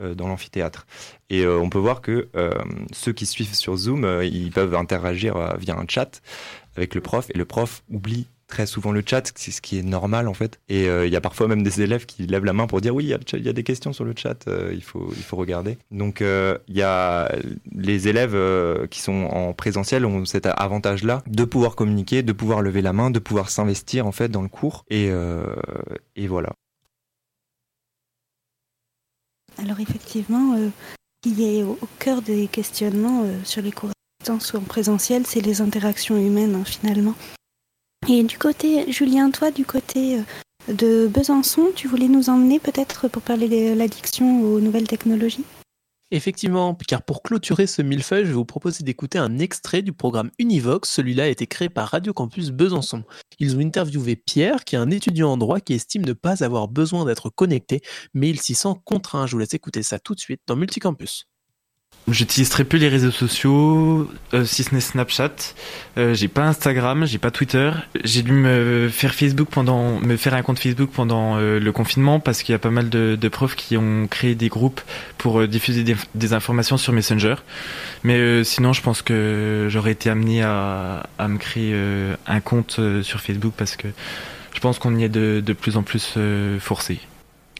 [0.00, 0.84] euh, dans l'amphithéâtre.
[1.28, 2.28] Et euh, on peut voir que
[2.92, 6.20] ceux qui suivent sur Zoom, ils peuvent interagir via un chat
[6.76, 9.82] avec le prof et le prof oublie très souvent le chat, c'est ce qui est
[9.82, 10.60] normal en fait.
[10.68, 12.94] Et euh, il y a parfois même des élèves qui lèvent la main pour dire
[12.94, 13.08] oui, il
[13.44, 15.78] y, a des questions sur le chat, euh, il, faut, il faut regarder.
[15.90, 17.32] Donc euh, il y a
[17.72, 18.36] les élèves
[18.88, 23.10] qui sont en présentiel ont cet avantage-là de pouvoir communiquer, de pouvoir lever la main,
[23.10, 24.84] de pouvoir s'investir en fait dans le cours.
[24.90, 25.10] Et,
[26.16, 26.50] et voilà.
[29.58, 34.60] Alors effectivement, ce qui est au cœur des questionnements sur les cours à distance en
[34.60, 37.14] présentiel, c'est les interactions humaines hein, finalement.
[38.12, 43.06] Et du côté, Julien, toi, du côté euh, de Besançon, tu voulais nous emmener peut-être
[43.06, 45.44] pour parler de l'addiction aux nouvelles technologies?
[46.10, 50.32] Effectivement, car pour clôturer ce millefeuille, je vais vous proposer d'écouter un extrait du programme
[50.40, 50.90] Univox.
[50.90, 53.04] Celui-là a été créé par Radio Campus Besançon.
[53.38, 56.66] Ils ont interviewé Pierre, qui est un étudiant en droit qui estime ne pas avoir
[56.66, 57.80] besoin d'être connecté,
[58.12, 59.28] mais il s'y sent contraint.
[59.28, 61.29] Je vous laisse écouter ça tout de suite dans Multicampus.
[62.10, 65.30] J'utilise très peu les réseaux sociaux, euh, si ce n'est Snapchat.
[65.96, 67.70] Euh, j'ai pas Instagram, j'ai pas Twitter.
[68.02, 72.18] J'ai dû me faire Facebook pendant, me faire un compte Facebook pendant euh, le confinement
[72.18, 74.80] parce qu'il y a pas mal de, de, profs qui ont créé des groupes
[75.18, 77.36] pour diffuser des, des, informations sur Messenger.
[78.02, 81.74] Mais sinon, je pense que j'aurais été amené à, à me créer
[82.26, 83.88] un compte sur Facebook parce que
[84.52, 86.18] je pense qu'on y est de, de plus en plus
[86.58, 86.98] forcé.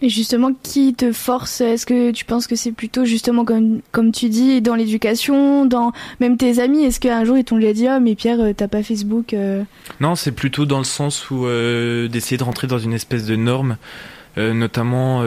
[0.03, 1.61] Et justement, qui te force?
[1.61, 5.93] Est-ce que tu penses que c'est plutôt justement comme, comme tu dis, dans l'éducation, dans
[6.21, 6.85] même tes amis?
[6.85, 9.63] Est-ce qu'un jour ils t'ont dit Ah, mais Pierre, euh, t'as pas Facebook euh?
[10.01, 13.37] Non, c'est plutôt dans le sens où euh, d'essayer de rentrer dans une espèce de
[13.37, 13.77] norme.
[14.37, 15.21] notamment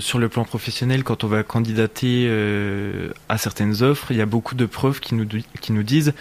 [0.00, 2.30] sur le plan professionnel, quand on va candidater
[3.28, 5.26] à certaines offres, il y a beaucoup de preuves qui nous,
[5.60, 6.12] qui nous disent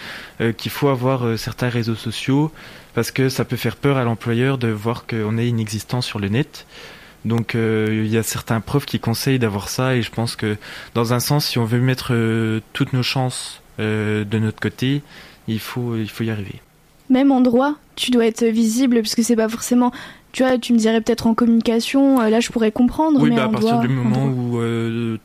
[0.58, 2.52] qu'il faut avoir certains réseaux sociaux
[2.96, 6.30] parce que ça peut faire peur à l'employeur de voir qu'on est inexistant sur le
[6.30, 6.66] net.
[7.26, 10.58] Donc euh, il y a certains profs qui conseillent d'avoir ça et je pense que
[10.94, 15.02] dans un sens, si on veut mettre euh, toutes nos chances euh, de notre côté,
[15.48, 16.62] il faut, il faut y arriver.
[17.10, 19.92] Même en droit, tu dois être visible parce que c'est pas forcément.
[20.32, 23.22] Tu vois, tu me dirais peut-être en communication, là je pourrais comprendre.
[23.22, 24.60] Oui, mais bah, à partir du moment où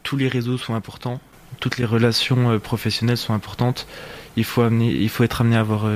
[0.02, 1.18] tous les réseaux sont importants,
[1.60, 3.86] toutes les relations professionnelles sont importantes,
[4.36, 5.86] il faut, amener, il faut être amené à avoir,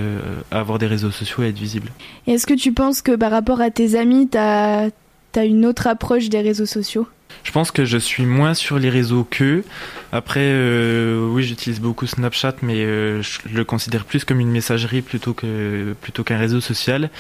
[0.51, 1.91] à avoir des réseaux sociaux et être visible.
[2.27, 4.89] Est-ce que tu penses que par rapport à tes amis, tu as,
[5.33, 7.07] T'as une autre approche des réseaux sociaux?
[7.45, 9.65] Je pense que je suis moins sur les réseaux qu'eux.
[10.13, 15.03] Après, euh, oui, j'utilise beaucoup Snapchat, mais euh, je le considère plus comme une messagerie
[15.03, 17.11] plutôt que plutôt qu'un réseau social.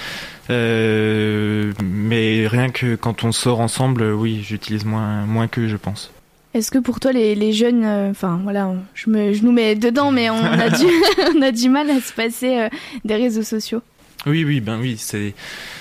[0.51, 6.13] Euh, mais rien que quand on sort ensemble, oui, j'utilise moins moins qu'eux, je pense.
[6.55, 10.11] Est-ce que pour toi, les, les jeunes, enfin voilà, je, me, je nous mets dedans,
[10.11, 10.85] mais on a, du,
[11.35, 12.69] on a du mal à se passer
[13.07, 13.81] des réseaux sociaux?
[14.25, 15.35] Oui, oui, ben oui, c'est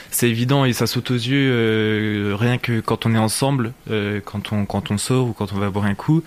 [0.10, 4.19] c'est évident et ça saute aux yeux euh, rien que quand on est ensemble, euh,
[4.23, 6.23] quand on quand on sort ou quand on va boire un coup.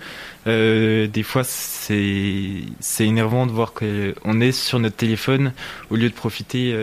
[0.47, 5.51] Euh, des fois, c'est c'est énervant de voir qu'on est sur notre téléphone
[5.89, 6.73] au lieu de profiter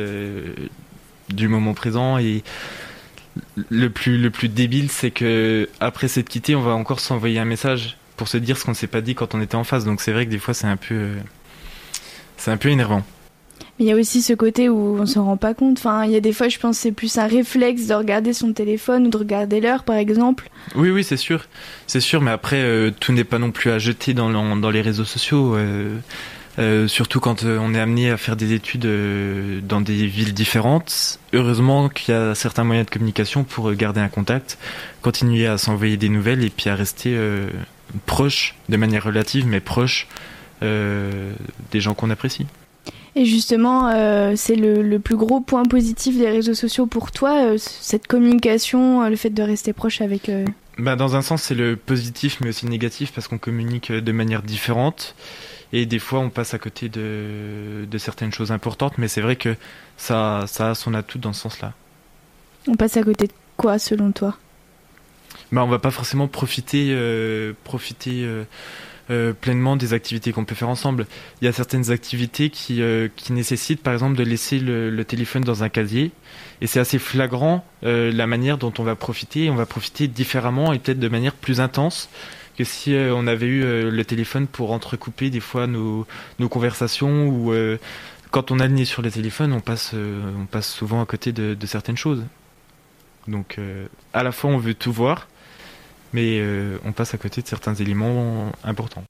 [1.31, 2.43] du moment présent et
[3.71, 7.47] le plus le plus débile, c'est que après cette quittée, on va encore s'envoyer un
[7.47, 9.85] message pour se dire ce qu'on ne s'est pas dit quand on était en face.
[9.87, 11.09] Donc c'est vrai que des fois, c'est un peu
[12.37, 13.03] c'est un peu énervant.
[13.79, 15.79] Il y a aussi ce côté où on s'en rend pas compte.
[15.79, 18.53] Enfin, il y a des fois, je pense, c'est plus un réflexe de regarder son
[18.53, 20.51] téléphone ou de regarder l'heure, par exemple.
[20.75, 21.47] Oui, oui, c'est sûr,
[21.87, 22.21] c'est sûr.
[22.21, 25.57] Mais après, euh, tout n'est pas non plus à jeter dans, dans les réseaux sociaux.
[25.57, 25.97] Euh,
[26.59, 28.87] euh, surtout quand on est amené à faire des études
[29.67, 31.19] dans des villes différentes.
[31.33, 34.59] Heureusement qu'il y a certains moyens de communication pour garder un contact,
[35.01, 37.19] continuer à s'envoyer des nouvelles et puis à rester
[38.05, 40.09] proche, de manière relative, mais proche
[40.61, 42.47] des gens qu'on apprécie.
[43.15, 47.57] Et justement, euh, c'est le, plus gros point positif des réseaux sociaux pour toi, euh,
[47.59, 50.47] cette communication, euh, le fait de rester proche avec eux
[50.79, 54.13] bah, Dans un sens, c'est le positif, mais aussi le négatif, parce qu'on communique de
[54.13, 55.15] manière différente.
[55.75, 59.37] Et des fois, on passe à côté de, de certaines choses importantes, mais c'est vrai
[59.37, 59.57] que
[59.99, 61.75] ça, ça a son atout dans ce sens-là.
[62.67, 64.37] On passe à côté de quoi, selon toi?
[65.51, 66.97] Bah, On va pas forcément profiter,
[67.65, 68.27] profiter
[69.11, 71.07] euh, pleinement des activités qu'on peut faire ensemble.
[71.41, 75.43] Il y a certaines activités qui, euh, qui nécessitent par exemple de laisser le, téléphone
[75.43, 76.13] dans un casier
[76.61, 79.51] et c'est assez flagrant euh, la manière dont on va profiter.
[79.51, 82.09] On va profiter différemment et peut-être de manière plus intense
[82.57, 86.07] que si on avait eu le téléphone pour entrecouper des fois nos,
[86.39, 87.55] nos conversations ou
[88.31, 91.33] quand on a le nez sur le téléphone, on passe, on passe souvent à côté
[91.33, 92.23] de, de certaines choses.
[93.27, 93.59] Donc
[94.13, 95.29] à la fois on veut tout voir,
[96.13, 99.05] mais euh, on passe à côté de certains éléments importants.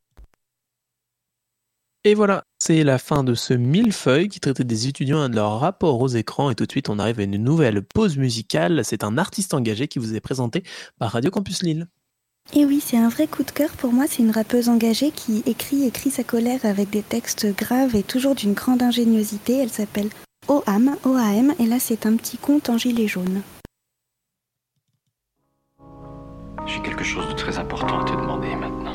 [2.04, 5.60] Et voilà, c'est la fin de ce millefeuille qui traitait des étudiants et de leur
[5.60, 6.50] rapport aux écrans.
[6.50, 8.84] Et tout de suite, on arrive à une nouvelle pause musicale.
[8.84, 10.64] C'est un artiste engagé qui vous est présenté
[10.98, 11.86] par Radio Campus Lille.
[12.54, 14.06] Et oui, c'est un vrai coup de cœur pour moi.
[14.08, 18.34] C'est une rappeuse engagée qui écrit écrit sa colère avec des textes graves et toujours
[18.34, 19.58] d'une grande ingéniosité.
[19.58, 20.08] Elle s'appelle
[20.48, 23.42] OAM, OAM, et là c'est un petit conte en gilet jaune.
[26.66, 28.92] J'ai quelque chose de très important à te demander maintenant.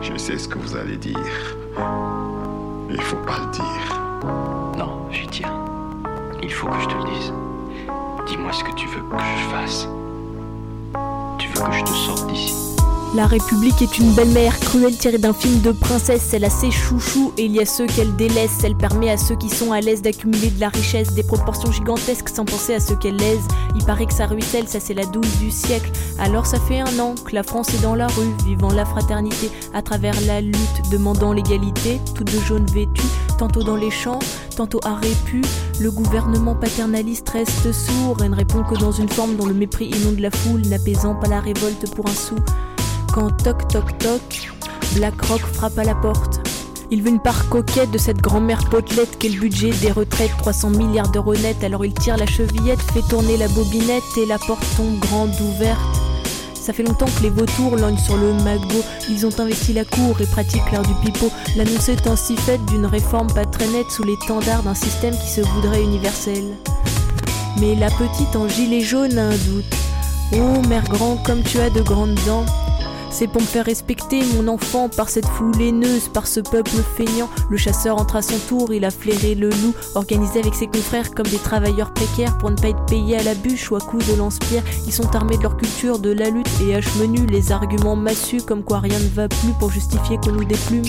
[0.00, 1.56] Je sais ce que vous allez dire.
[2.90, 4.78] Il faut pas le dire.
[4.78, 5.54] Non, j'y tiens.
[6.42, 7.32] Il faut que je te le dise.
[8.26, 9.88] Dis-moi ce que tu veux que je fasse.
[11.38, 12.67] Tu veux que je te sorte d'ici
[13.18, 16.32] la République est une belle-mère cruelle tirée d'un film de princesse.
[16.34, 18.60] Elle a ses chouchous et il y a ceux qu'elle délaisse.
[18.62, 22.28] Elle permet à ceux qui sont à l'aise d'accumuler de la richesse, des proportions gigantesques
[22.28, 23.40] sans penser à ceux qu'elle lèse.
[23.74, 25.90] Il paraît que ça ruisselle, ça c'est la douce du siècle.
[26.20, 29.50] Alors ça fait un an que la France est dans la rue, vivant la fraternité
[29.74, 33.02] à travers la lutte, demandant l'égalité, toutes de jaune vêtues,
[33.36, 34.20] tantôt dans les champs,
[34.56, 35.42] tantôt à Répu.
[35.80, 39.86] Le gouvernement paternaliste reste sourd et ne répond que dans une forme dont le mépris
[39.86, 42.36] inonde la foule, n'apaisant pas la révolte pour un sou.
[43.18, 44.48] Quand toc toc toc,
[44.94, 46.38] BlackRock frappe à la porte.
[46.92, 50.70] Il veut une part coquette de cette grand-mère potelette qu'est le budget des retraites, 300
[50.70, 51.64] milliards d'euros net.
[51.64, 55.80] Alors il tire la chevillette, fait tourner la bobinette et la porte tombe grande ouverte.
[56.54, 58.84] Ça fait longtemps que les vautours lognent sur le magot.
[59.10, 61.32] Ils ont investi la cour et pratiquent l'art du pipeau.
[61.56, 65.40] L'annonce est ainsi faite d'une réforme pas très nette sous l'étendard d'un système qui se
[65.40, 66.44] voudrait universel.
[67.58, 69.76] Mais la petite en gilet jaune a un doute.
[70.34, 72.46] Oh, mère grand, comme tu as de grandes dents.
[73.10, 77.28] C'est pour me faire respecter mon enfant par cette foule haineuse, par ce peuple feignant.
[77.50, 81.14] Le chasseur entre à son tour, il a flairé le loup, organisé avec ses confrères
[81.14, 84.06] comme des travailleurs précaires pour ne pas être payés à la bûche ou à coups
[84.08, 84.62] de lance-pierre.
[84.86, 88.42] Ils sont armés de leur culture, de la lutte et hache menu les arguments massus
[88.42, 90.84] comme quoi rien ne va plus pour justifier qu'on nous déplume.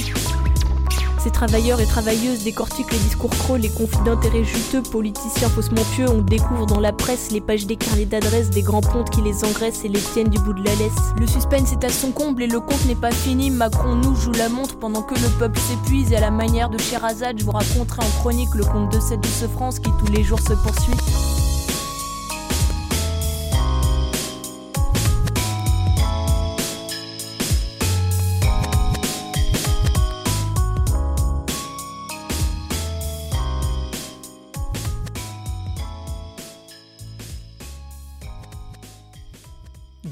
[1.19, 6.09] Ces travailleurs et travailleuses décortiquent les discours creux, les conflits d'intérêts juteux, politiciens faussement pieux.
[6.09, 9.43] On découvre dans la presse les pages des carnets d'adresses des grands pontes qui les
[9.43, 11.13] engraissent et les tiennent du bout de la laisse.
[11.19, 13.51] Le suspense est à son comble et le compte n'est pas fini.
[13.51, 16.13] Macron nous joue la montre pendant que le peuple s'épuise.
[16.13, 19.21] Et à la manière de Sherazade, je vous raconterai en chronique le conte de cette
[19.21, 21.48] douce France qui tous les jours se poursuit.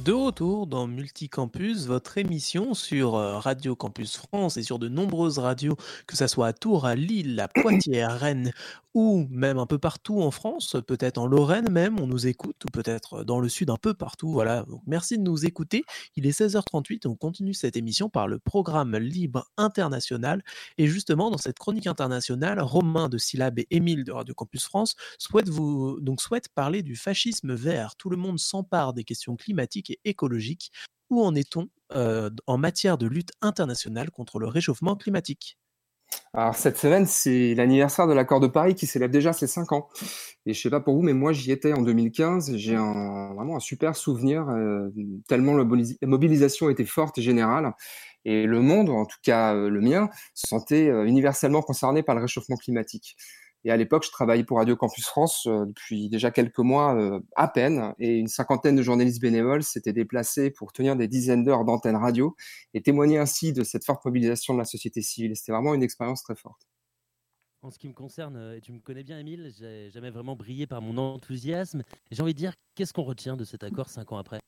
[0.07, 5.37] De retour dans Multicampus, votre émission sur euh, Radio Campus France et sur de nombreuses
[5.37, 5.75] radios,
[6.07, 8.53] que ce soit à Tours, à Lille, à Poitiers, à Rennes
[8.97, 12.67] ou même un peu partout en France, peut-être en Lorraine même, on nous écoute, ou
[12.73, 14.31] peut-être dans le sud un peu partout.
[14.31, 15.83] Voilà, donc merci de nous écouter.
[16.15, 20.41] Il est 16h38 et on continue cette émission par le programme Libre International.
[20.79, 24.95] Et justement, dans cette chronique internationale, Romain de Syllab et Émile de Radio Campus France
[25.19, 27.97] souhaitent, donc souhaitent parler du fascisme vert.
[27.97, 30.71] Tout le monde s'empare des questions climatiques et écologiques.
[31.11, 35.59] Où en est-on euh, en matière de lutte internationale contre le réchauffement climatique?
[36.33, 39.89] Alors cette semaine, c'est l'anniversaire de l'accord de Paris qui célèbre déjà ses 5 ans.
[40.45, 42.55] Et je sais pas pour vous, mais moi j'y étais en 2015.
[42.57, 44.89] J'ai un, vraiment un super souvenir, euh,
[45.27, 45.65] tellement la
[46.07, 47.73] mobilisation était forte et générale.
[48.25, 52.57] Et le monde, en tout cas le mien, se sentait universellement concerné par le réchauffement
[52.57, 53.15] climatique.
[53.67, 57.93] Et à l'époque, je travaillais pour Radio Campus France depuis déjà quelques mois à peine,
[57.99, 62.33] et une cinquantaine de journalistes bénévoles s'étaient déplacés pour tenir des dizaines d'heures d'antenne radio
[62.73, 65.35] et témoigner ainsi de cette forte mobilisation de la société civile.
[65.35, 66.61] C'était vraiment une expérience très forte.
[67.61, 70.65] En ce qui me concerne, et tu me connais bien, Émile, j'ai jamais vraiment brillé
[70.65, 71.83] par mon enthousiasme.
[72.09, 74.39] J'ai envie de dire, qu'est-ce qu'on retient de cet accord cinq ans après?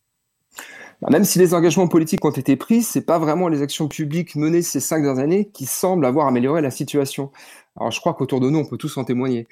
[1.10, 4.62] Même si les engagements politiques ont été pris, c'est pas vraiment les actions publiques menées
[4.62, 7.32] ces cinq dernières années qui semblent avoir amélioré la situation.
[7.78, 9.48] Alors je crois qu'autour de nous, on peut tous en témoigner.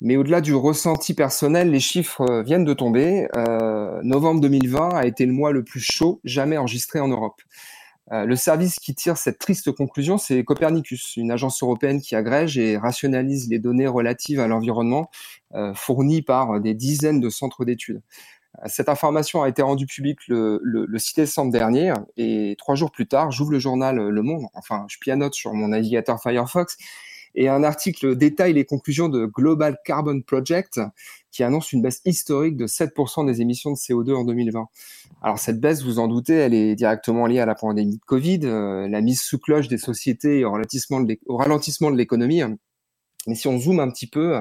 [0.00, 3.28] Mais au-delà du ressenti personnel, les chiffres euh, viennent de tomber.
[3.36, 7.40] Euh, novembre 2020 a été le mois le plus chaud jamais enregistré en Europe.
[8.12, 12.58] Euh, le service qui tire cette triste conclusion, c'est Copernicus, une agence européenne qui agrège
[12.58, 15.10] et rationalise les données relatives à l'environnement
[15.74, 18.00] fournies par des dizaines de centres d'études.
[18.66, 23.08] Cette information a été rendue publique le, le, 6 décembre dernier et trois jours plus
[23.08, 26.76] tard, j'ouvre le journal Le Monde, enfin je pianote sur mon navigateur Firefox
[27.34, 30.80] et un article détaille les conclusions de Global Carbon Project
[31.30, 34.66] qui annonce une baisse historique de 7% des émissions de CO2 en 2020.
[35.22, 38.40] Alors cette baisse, vous en doutez, elle est directement liée à la pandémie de Covid,
[38.44, 42.42] euh, la mise sous cloche des sociétés au ralentissement de l'économie
[43.26, 44.40] mais si on zoome un petit peu,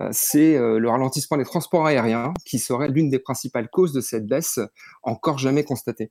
[0.00, 4.00] euh, c'est euh, le ralentissement des transports aériens qui serait l'une des principales causes de
[4.00, 4.60] cette baisse
[5.02, 6.10] encore jamais constatée.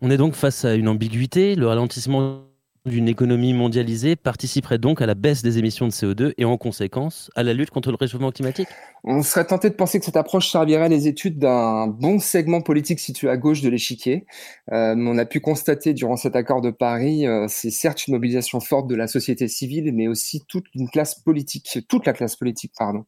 [0.00, 1.54] On est donc face à une ambiguïté.
[1.54, 2.42] Le ralentissement
[2.86, 7.30] d'une économie mondialisée participerait donc à la baisse des émissions de CO2 et en conséquence
[7.34, 8.68] à la lutte contre le réchauffement climatique
[9.04, 13.00] On serait tenté de penser que cette approche servirait les études d'un bon segment politique
[13.00, 14.24] situé à gauche de l'échiquier.
[14.72, 18.60] Euh, on a pu constater durant cet accord de Paris, euh, c'est certes une mobilisation
[18.60, 22.72] forte de la société civile, mais aussi toute une classe politique, toute la classe politique,
[22.78, 23.04] pardon,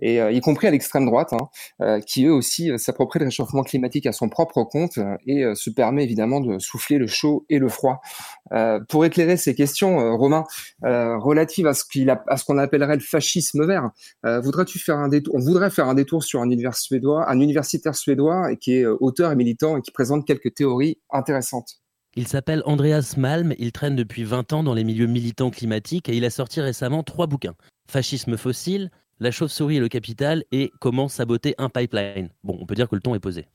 [0.00, 1.48] et euh, y compris à l'extrême droite, hein,
[1.82, 6.04] euh, qui eux aussi s'approprie le réchauffement climatique à son propre compte et se permet
[6.04, 8.00] évidemment de souffler le chaud et le froid.
[8.88, 10.44] pour éclairer ces questions, euh, Romain,
[10.84, 13.90] euh, relatives à ce qu'on appellerait le fascisme vert.
[14.24, 17.40] Euh, voudrais-tu faire un détour On voudrait faire un détour sur un univers suédois, un
[17.40, 21.80] universitaire suédois qui est auteur et militant et qui présente quelques théories intéressantes?
[22.16, 26.16] Il s'appelle Andreas Malm, il traîne depuis 20 ans dans les milieux militants climatiques et
[26.16, 27.54] il a sorti récemment trois bouquins.
[27.88, 32.30] Fascisme fossile, La chauve-souris et le capital et Comment saboter un pipeline.
[32.44, 33.46] Bon, on peut dire que le ton est posé.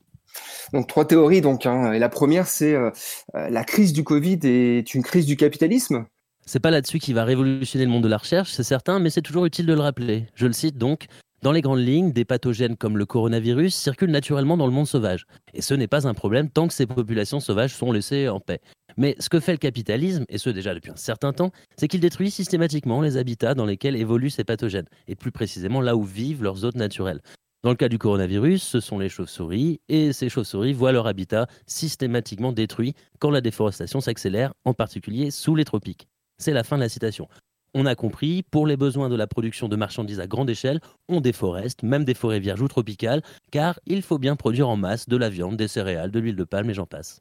[0.72, 1.66] Donc trois théories donc.
[1.66, 1.92] Hein.
[1.92, 2.90] Et la première c'est euh,
[3.34, 6.06] euh, la crise du Covid est une crise du capitalisme?
[6.46, 9.22] C'est pas là-dessus qui va révolutionner le monde de la recherche, c'est certain, mais c'est
[9.22, 10.26] toujours utile de le rappeler.
[10.34, 11.06] Je le cite donc.
[11.44, 15.26] Dans les grandes lignes, des pathogènes comme le coronavirus circulent naturellement dans le monde sauvage.
[15.52, 18.62] Et ce n'est pas un problème tant que ces populations sauvages sont laissées en paix.
[18.96, 22.00] Mais ce que fait le capitalisme, et ce déjà depuis un certain temps, c'est qu'il
[22.00, 26.42] détruit systématiquement les habitats dans lesquels évoluent ces pathogènes, et plus précisément là où vivent
[26.42, 27.20] leurs hôtes naturels.
[27.62, 31.46] Dans le cas du coronavirus, ce sont les chauves-souris, et ces chauves-souris voient leur habitat
[31.66, 36.08] systématiquement détruit quand la déforestation s'accélère, en particulier sous les tropiques.
[36.38, 37.28] C'est la fin de la citation.
[37.76, 41.20] On a compris, pour les besoins de la production de marchandises à grande échelle, on
[41.20, 45.16] déforeste, même des forêts vierges ou tropicales, car il faut bien produire en masse de
[45.16, 47.20] la viande, des céréales, de l'huile de palme et j'en passe.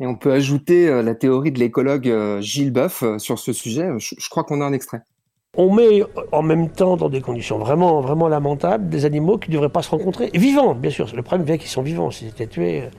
[0.00, 3.52] Et on peut ajouter euh, la théorie de l'écologue euh, Gilles Boeuf euh, sur ce
[3.52, 3.88] sujet.
[3.98, 5.02] Je crois qu'on a un extrait.
[5.56, 9.54] On met en même temps, dans des conditions vraiment, vraiment lamentables, des animaux qui ne
[9.54, 10.30] devraient pas se rencontrer.
[10.34, 11.08] vivants, bien sûr.
[11.14, 12.90] Le problème vient qu'ils sont vivants, s'ils étaient tués.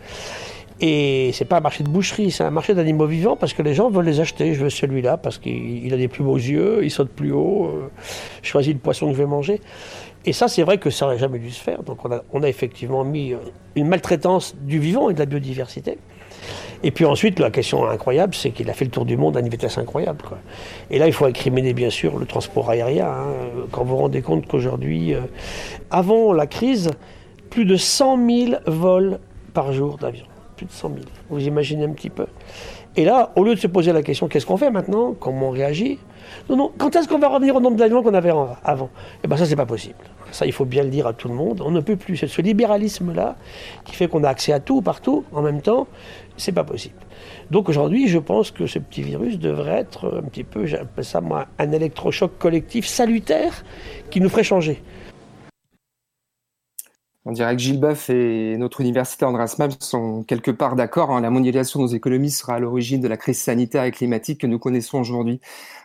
[0.80, 3.74] Et c'est pas un marché de boucherie, c'est un marché d'animaux vivants parce que les
[3.74, 4.54] gens veulent les acheter.
[4.54, 7.66] Je veux celui-là parce qu'il a des plus beaux yeux, il saute plus haut.
[7.66, 7.90] Euh.
[8.44, 9.60] Je choisis le poisson que je vais manger.
[10.26, 11.82] Et ça, c'est vrai que ça n'aurait jamais dû se faire.
[11.82, 13.38] Donc on a, on a effectivement mis euh,
[13.76, 15.98] une maltraitance du vivant et de la biodiversité.
[16.84, 19.40] Et puis ensuite, la question incroyable, c'est qu'il a fait le tour du monde à
[19.40, 20.20] une vitesse incroyable.
[20.92, 23.08] Et là, il faut incriminer bien sûr le transport aérien.
[23.08, 23.34] Hein.
[23.72, 25.22] Quand vous vous rendez compte qu'aujourd'hui, euh,
[25.90, 26.92] avant la crise,
[27.50, 29.20] plus de 100 000 vols
[29.54, 30.27] par jour d'avion.
[30.58, 31.02] Plus de 100 000.
[31.30, 32.26] Vous imaginez un petit peu.
[32.96, 35.14] Et là, au lieu de se poser la question, qu'est-ce qu'on fait maintenant?
[35.20, 36.00] Comment on réagit?
[36.50, 38.90] Non, non, quand est-ce qu'on va revenir au nombre d'avions qu'on avait avant?
[39.24, 40.00] Eh bien ça, c'est pas possible.
[40.32, 41.62] Ça, il faut bien le dire à tout le monde.
[41.64, 42.18] On ne peut plus.
[42.18, 43.36] Ce libéralisme-là,
[43.86, 45.88] qui fait qu'on a accès à tout, partout, en même temps,
[46.38, 46.96] c'est pas possible.
[47.52, 51.22] Donc aujourd'hui, je pense que ce petit virus devrait être un petit peu, j'appelle ça
[51.22, 53.64] moi, un électrochoc collectif salutaire
[54.10, 54.82] qui nous ferait changer.
[57.30, 61.12] On dirait que Gilles Boeuf et notre université Andras Mab sont quelque part d'accord.
[61.12, 61.20] Hein.
[61.20, 64.48] La mondialisation de nos économies sera à l'origine de la crise sanitaire et climatique que
[64.48, 65.42] nous connaissons aujourd'hui.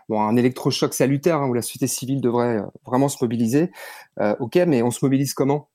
[0.08, 3.72] Bon, un électrochoc salutaire hein, où la société civile devrait euh, vraiment se mobiliser.
[4.20, 5.68] Euh, ok, mais on se mobilise comment?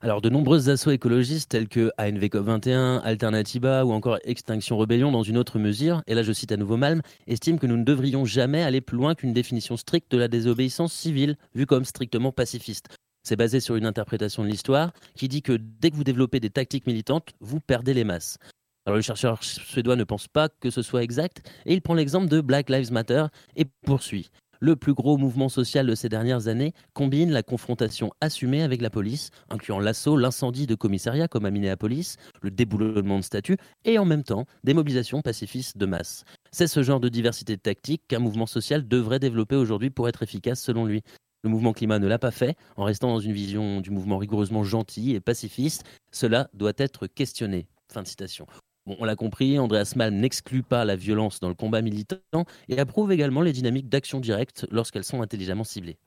[0.00, 5.22] Alors, de nombreuses assauts écologistes tels que ANVCOP 21, Alternativa ou encore Extinction Rebellion dans
[5.22, 8.24] une autre mesure, et là je cite à nouveau Malm, estiment que nous ne devrions
[8.24, 12.88] jamais aller plus loin qu'une définition stricte de la désobéissance civile, vue comme strictement pacifiste.
[13.22, 16.50] C'est basé sur une interprétation de l'histoire qui dit que dès que vous développez des
[16.50, 18.38] tactiques militantes, vous perdez les masses.
[18.84, 22.28] Alors le chercheur suédois ne pense pas que ce soit exact et il prend l'exemple
[22.28, 24.30] de Black Lives Matter et poursuit.
[24.58, 28.90] Le plus gros mouvement social de ces dernières années combine la confrontation assumée avec la
[28.90, 34.04] police, incluant l'assaut, l'incendie de commissariats comme à Minneapolis, le déboulonnement de statues et en
[34.04, 36.24] même temps des mobilisations pacifistes de masse.
[36.52, 40.22] C'est ce genre de diversité de tactiques qu'un mouvement social devrait développer aujourd'hui pour être
[40.22, 41.02] efficace selon lui.
[41.44, 44.62] Le mouvement climat ne l'a pas fait, en restant dans une vision du mouvement rigoureusement
[44.62, 45.84] gentil et pacifiste.
[46.12, 47.66] Cela doit être questionné.
[47.92, 48.46] Fin de citation.
[48.86, 53.12] On l'a compris, Andreas Malm n'exclut pas la violence dans le combat militant et approuve
[53.12, 55.98] également les dynamiques d'action directe lorsqu'elles sont intelligemment ciblées.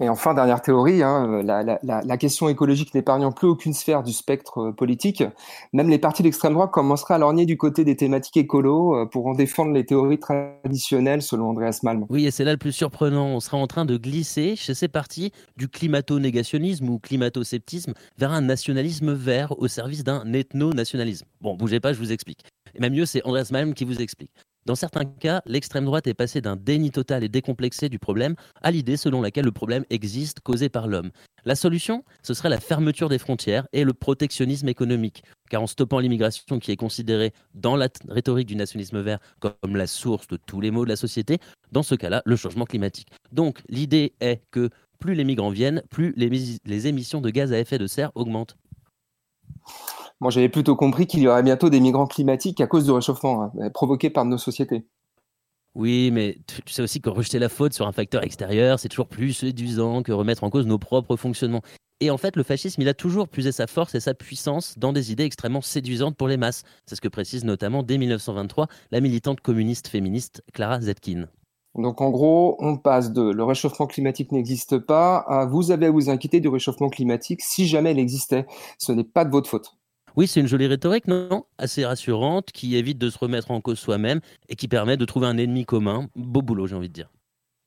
[0.00, 4.58] Et enfin, dernière théorie, hein, la, la, question écologique n'épargnant plus aucune sphère du spectre
[4.58, 5.24] euh, politique,
[5.72, 9.26] même les partis d'extrême droite commenceraient à lorgner du côté des thématiques écolo euh, pour
[9.26, 12.06] en défendre les théories traditionnelles, selon Andreas Malm.
[12.10, 13.26] Oui, et c'est là le plus surprenant.
[13.26, 18.42] On sera en train de glisser chez ces partis du climato-négationnisme ou climato-sceptisme vers un
[18.42, 21.26] nationalisme vert au service d'un ethno-nationalisme.
[21.40, 22.44] Bon, bougez pas, je vous explique.
[22.74, 24.30] Et même mieux, c'est Andreas Malm qui vous explique.
[24.66, 28.70] Dans certains cas, l'extrême droite est passée d'un déni total et décomplexé du problème à
[28.70, 31.10] l'idée selon laquelle le problème existe causé par l'homme.
[31.44, 35.22] La solution, ce serait la fermeture des frontières et le protectionnisme économique.
[35.48, 39.86] Car en stoppant l'immigration qui est considérée dans la rhétorique du nationalisme vert comme la
[39.86, 41.38] source de tous les maux de la société,
[41.72, 43.08] dans ce cas-là, le changement climatique.
[43.32, 47.78] Donc l'idée est que plus les migrants viennent, plus les, émissions de gaz à effet
[47.78, 48.56] de serre augmentent.
[50.20, 53.52] Moi, j'avais plutôt compris qu'il y aurait bientôt des migrants climatiques à cause du réchauffement
[53.60, 54.84] hein, provoqué par nos sociétés.
[55.74, 59.06] Oui, mais tu sais aussi que rejeter la faute sur un facteur extérieur, c'est toujours
[59.06, 61.62] plus séduisant que remettre en cause nos propres fonctionnements.
[62.00, 64.92] Et en fait, le fascisme, il a toujours puisé sa force et sa puissance dans
[64.92, 66.62] des idées extrêmement séduisantes pour les masses.
[66.86, 71.26] C'est ce que précise notamment dès 1923 la militante communiste féministe Clara Zetkin.
[71.74, 75.90] Donc en gros, on passe de le réchauffement climatique n'existe pas à vous avez à
[75.90, 78.46] vous inquiéter du réchauffement climatique si jamais il existait.
[78.78, 79.77] Ce n'est pas de votre faute.
[80.18, 81.44] Oui, c'est une jolie rhétorique, non?
[81.58, 85.28] Assez rassurante, qui évite de se remettre en cause soi-même et qui permet de trouver
[85.28, 86.08] un ennemi commun.
[86.16, 87.08] Beau boulot, j'ai envie de dire.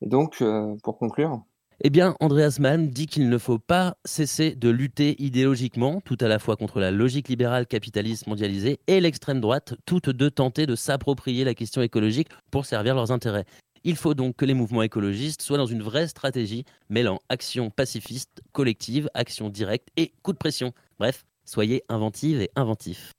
[0.01, 1.45] Et donc, euh, pour conclure?
[1.81, 6.27] Eh bien, Andreas Malm dit qu'il ne faut pas cesser de lutter idéologiquement, tout à
[6.27, 10.75] la fois contre la logique libérale capitaliste mondialisée et l'extrême droite, toutes deux tenter de
[10.75, 13.45] s'approprier la question écologique pour servir leurs intérêts.
[13.85, 18.41] Il faut donc que les mouvements écologistes soient dans une vraie stratégie mêlant action pacifiste,
[18.51, 20.73] collective, action directe et coup de pression.
[20.99, 23.11] Bref, Soyez inventive et inventif.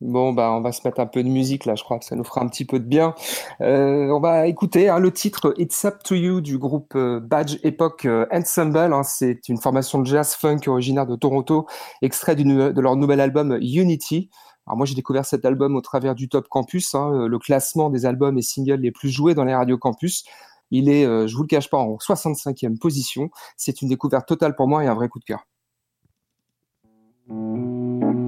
[0.00, 2.16] Bon, bah, on va se mettre un peu de musique là, je crois que ça
[2.16, 3.14] nous fera un petit peu de bien.
[3.60, 7.58] Euh, on va écouter hein, le titre It's Up to You du groupe euh, Badge
[7.62, 8.92] Epoch euh, Ensemble.
[8.92, 9.04] Hein.
[9.04, 11.68] c'est une formation de jazz funk originaire de Toronto,
[12.02, 14.28] extrait de leur nouvel album Unity.
[14.66, 18.06] Alors moi j'ai découvert cet album au travers du Top Campus, hein, le classement des
[18.06, 20.24] albums et singles les plus joués dans les radios campus.
[20.72, 23.30] Il est, je vous le cache pas, en 65e position.
[23.56, 25.44] C'est une découverte totale pour moi et un vrai coup de cœur.
[27.32, 28.21] Mm-hmm.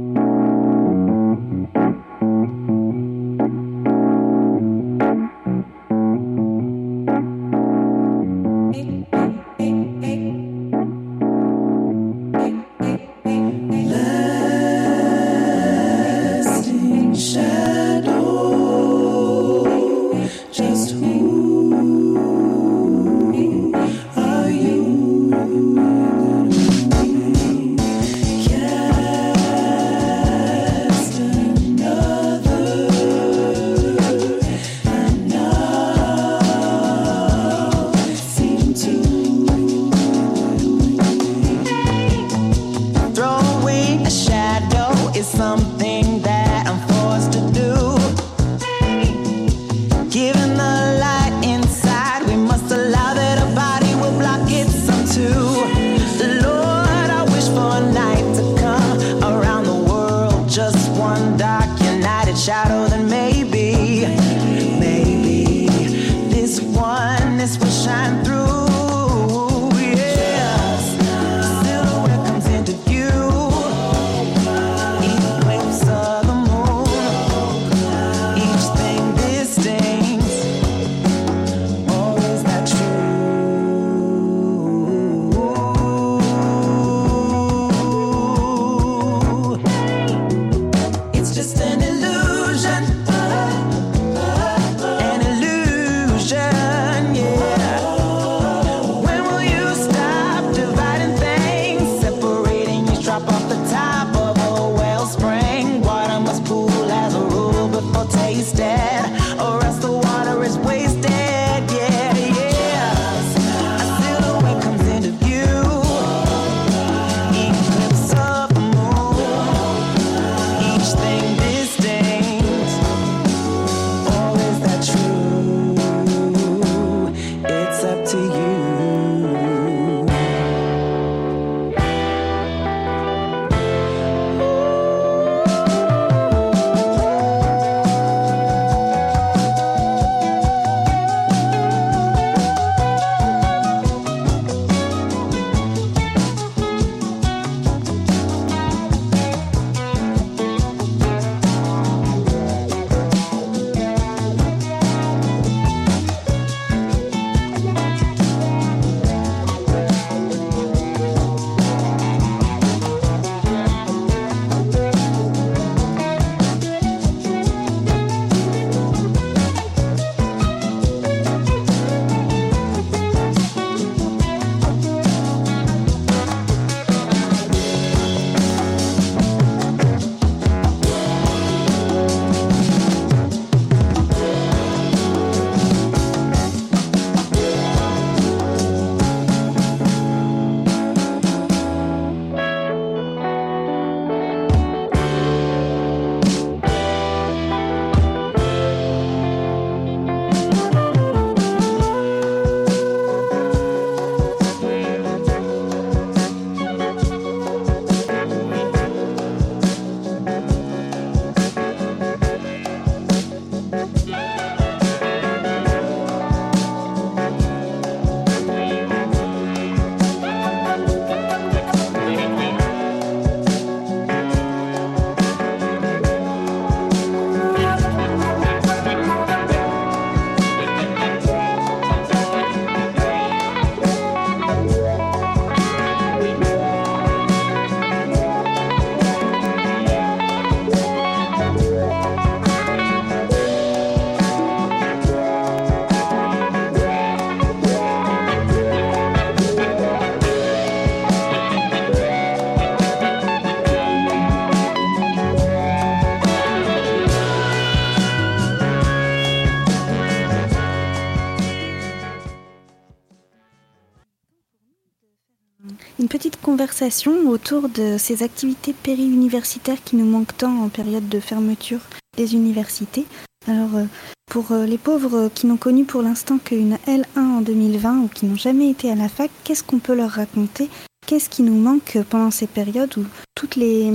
[266.64, 271.80] Conversation autour de ces activités périuniversitaires qui nous manquent tant en période de fermeture
[272.16, 273.04] des universités.
[273.46, 273.84] Alors, euh,
[274.30, 278.24] pour euh, les pauvres qui n'ont connu pour l'instant qu'une L1 en 2020 ou qui
[278.24, 280.70] n'ont jamais été à la fac, qu'est-ce qu'on peut leur raconter?
[281.06, 283.04] Qu'est-ce qui nous manque pendant ces périodes où
[283.34, 283.92] toutes les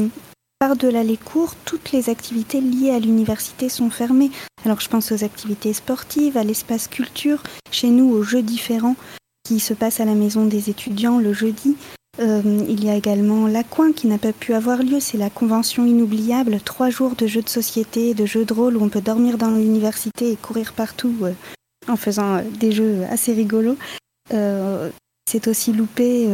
[0.60, 4.30] par-delà les cours, toutes les activités liées à l'université sont fermées?
[4.64, 7.42] Alors je pense aux activités sportives, à l'espace culture,
[7.72, 8.96] chez nous aux jeux différents
[9.44, 11.76] qui se passent à la maison des étudiants le jeudi.
[12.20, 15.86] Euh, il y a également l'Acoin qui n'a pas pu avoir lieu, c'est la convention
[15.86, 19.38] inoubliable, trois jours de jeux de société, de jeux de rôle où on peut dormir
[19.38, 21.32] dans l'université et courir partout euh,
[21.88, 23.78] en faisant euh, des jeux assez rigolos.
[25.30, 26.28] c'est aussi loupé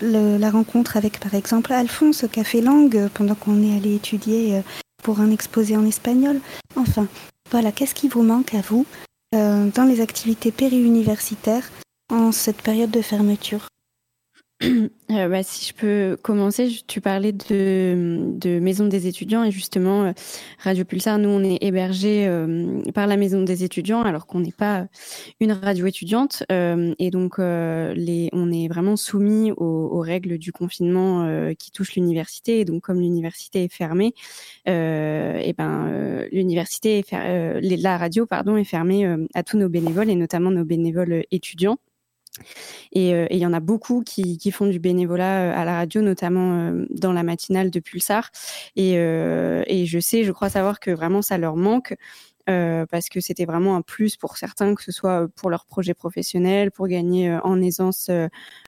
[0.00, 4.62] la rencontre avec par exemple Alphonse au Café Langue pendant qu'on est allé étudier
[5.02, 6.40] pour un exposé en espagnol.
[6.76, 7.08] Enfin,
[7.50, 8.86] voilà, qu'est-ce qui vous manque à vous
[9.32, 11.68] dans les activités périuniversitaires
[12.08, 13.66] en cette période de fermeture?
[14.64, 20.04] euh, bah, si je peux commencer, tu parlais de, de maison des étudiants et justement
[20.04, 20.12] euh,
[20.60, 24.52] Radio Pulsar, nous on est hébergé euh, par la maison des étudiants alors qu'on n'est
[24.52, 24.86] pas
[25.40, 31.96] une radio étudiante et donc on est vraiment soumis aux, règles du confinement qui touchent
[31.96, 34.14] l'université et donc comme l'université est fermée,
[34.66, 40.64] et ben l'université la radio pardon est fermée à tous nos bénévoles et notamment nos
[40.64, 41.78] bénévoles étudiants.
[42.96, 45.74] Euh, et il y en a beaucoup qui, qui, font du bénévolat euh, à la
[45.74, 48.30] radio, notamment euh, dans la matinale de Pulsar.
[48.76, 51.94] Et, et, je sais, je crois savoir que vraiment ça leur manque.
[52.46, 56.70] parce que c'était vraiment un plus pour certains, que ce soit pour leur projet professionnel,
[56.70, 58.10] pour gagner en aisance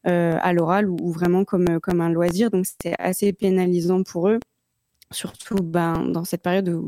[0.04, 2.50] à l'oral ou, vraiment comme, comme un loisir.
[2.50, 4.40] Donc c'était assez pénalisant pour eux
[5.10, 6.86] surtout ben, dans cette période où,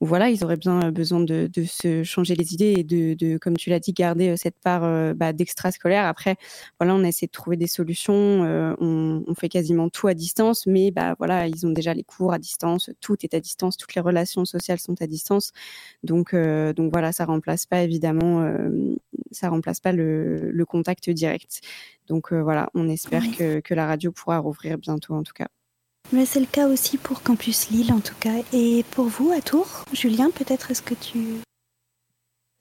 [0.00, 3.56] voilà, ils auraient bien besoin de, de, se changer les idées et de, de comme
[3.56, 6.06] tu l'as dit, garder euh, cette part euh, bah, d'extrascolaire.
[6.06, 6.36] Après,
[6.80, 8.44] voilà, on essaie de trouver des solutions.
[8.44, 12.04] Euh, on, on, fait quasiment tout à distance, mais bah voilà, ils ont déjà les
[12.04, 15.52] cours à distance, tout est à distance, toutes les relations sociales sont à distance.
[16.02, 18.46] Donc, donc voilà, ça remplace pas évidemment,
[19.30, 21.60] ça remplace pas le, le contact direct.
[22.08, 25.48] Donc voilà, on espère que, que la radio pourra rouvrir bientôt en tout cas.
[26.10, 28.38] Mais c'est le cas aussi pour Campus Lille en tout cas.
[28.52, 31.18] Et pour vous à Tours, Julien, peut-être est-ce que tu...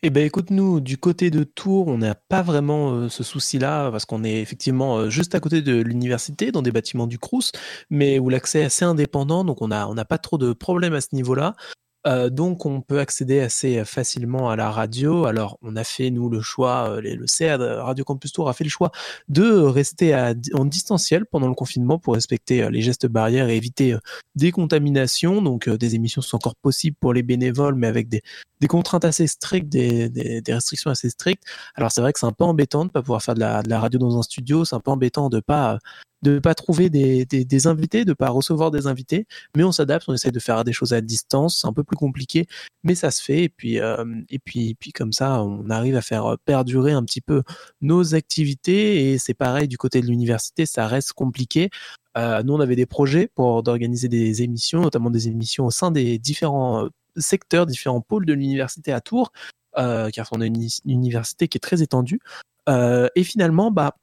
[0.04, 3.92] Eh ben écoute, nous, du côté de Tours, on n'a pas vraiment euh, ce souci-là,
[3.92, 7.52] parce qu'on est effectivement euh, juste à côté de l'université, dans des bâtiments du Crous,
[7.92, 11.10] mais où l'accès est assez indépendant, donc on n'a pas trop de problèmes à ce
[11.14, 11.56] niveau-là.
[12.08, 15.26] Euh, donc on peut accéder assez facilement à la radio.
[15.26, 18.54] Alors on a fait nous le choix, euh, le CA de Radio Campus Tour a
[18.54, 18.92] fait le choix
[19.30, 20.16] de rester
[20.54, 23.96] en distanciel pendant le confinement pour respecter euh, les gestes barrières et éviter
[24.36, 25.42] des contaminations.
[25.42, 28.22] Donc des émissions sont encore possibles pour les bénévoles, mais avec des,
[28.68, 31.44] contraintes assez strictes, des, restrictions assez strictes.
[31.76, 33.70] Alors c'est vrai que c'est un peu embêtant de pas pouvoir faire de la, de
[33.70, 34.66] la radio dans un studio.
[34.66, 35.80] C'est un peu embêtant de pas
[36.22, 40.08] de pas trouver des, des, des, invités, de pas recevoir des invités, mais on s'adapte,
[40.08, 42.48] on essaie de faire des choses à distance, c'est un peu plus compliqué,
[42.84, 46.02] mais ça se fait et puis euh, et puis puis comme ça on arrive à
[46.02, 47.44] faire perdurer un petit peu
[47.82, 51.70] nos activités et c'est pareil du côté de l'université, ça reste compliqué.
[52.18, 55.92] Euh, nous on avait des projets pour d'organiser des émissions, notamment des émissions au sein
[55.92, 59.32] des différents euh, secteurs, différents pôles de l'université à Tours,
[59.78, 62.20] euh, car on a une, une, université qui est très étendue.
[62.70, 63.96] Euh, et finalement, bah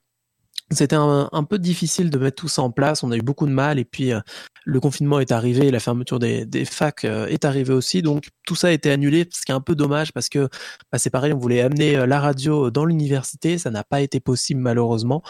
[0.70, 3.02] c'était un, peu difficile de mettre tout ça en place.
[3.02, 4.20] On a eu beaucoup de mal et puis euh,
[4.64, 8.02] le confinement est arrivé, la fermeture des, des facs euh, est arrivée aussi.
[8.02, 10.48] Donc tout ça a été annulé, ce qui est un peu dommage parce que
[10.92, 14.20] bah, c'est pareil, on voulait amener euh, la radio dans l'université, ça n'a pas été
[14.20, 15.22] possible malheureusement.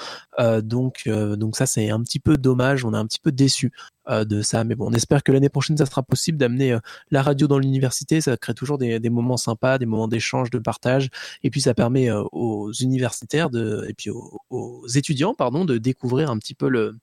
[0.63, 2.85] donc donc ça c'est un petit peu dommage.
[2.85, 3.73] On est un petit peu déçu
[4.09, 6.79] de ça, mais bon, on espère que l'année prochaine ça sera possible d'amener
[7.11, 8.21] la radio dans l'université.
[8.21, 11.11] Ça crée toujours des, moments sympas, des moments d'échange, de partage,
[11.43, 16.39] et puis ça permet aux universitaires de et puis aux, étudiants pardon, de découvrir un
[16.39, 16.97] petit peu le,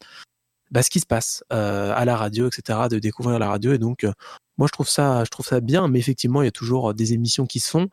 [0.71, 3.73] bah, ce qui se passe euh, à la radio, etc., de découvrir la radio.
[3.73, 4.11] Et donc, euh,
[4.57, 7.13] moi, je trouve ça, je trouve ça bien, mais effectivement, il y a toujours des
[7.13, 7.89] émissions qui se font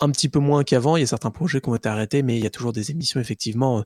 [0.00, 0.96] un petit peu moins qu'avant.
[0.96, 2.90] Il y a certains projets qui ont été arrêtés, mais il y a toujours des
[2.90, 3.80] émissions, effectivement.
[3.80, 3.82] Euh,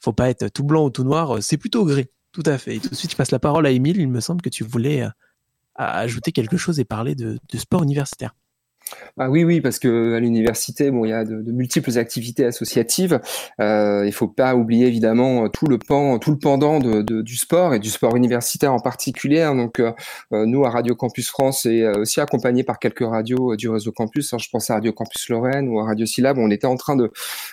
[0.00, 2.08] faut pas être tout blanc ou tout noir, c'est plutôt gris.
[2.34, 2.76] Tout à fait.
[2.76, 3.96] Et tout de suite, je passe la parole à Émile.
[3.96, 5.06] Il me semble que tu voulais
[5.76, 8.34] ajouter quelque chose et parler de sport universitaire.
[9.18, 13.20] Ah oui, oui, parce que à l'université, bon, il y a de, multiples activités associatives.
[13.60, 17.74] Euh, il faut pas oublier évidemment tout le pan, tout le pendant de, du sport
[17.74, 19.42] et du sport universitaire en particulier.
[19.42, 19.54] Hein.
[19.54, 19.80] Donc,
[20.32, 23.68] euh, nous à Radio Campus France et euh, aussi accompagnés par quelques radios euh, du
[23.68, 24.32] réseau campus.
[24.32, 26.38] Hein, je pense à Radio Campus Lorraine ou à Radio Syllab.
[26.38, 27.10] On était en train de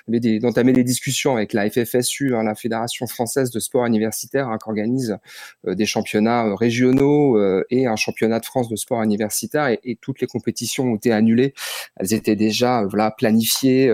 [0.07, 5.17] d'entamer des discussions avec la FFSU, hein, la Fédération française de sport universitaire, qui organise
[5.65, 9.67] des championnats régionaux et un championnat de France de sport universitaire.
[9.67, 11.53] Et, et toutes les compétitions ont été annulées.
[11.97, 13.91] Elles étaient déjà voilà planifiées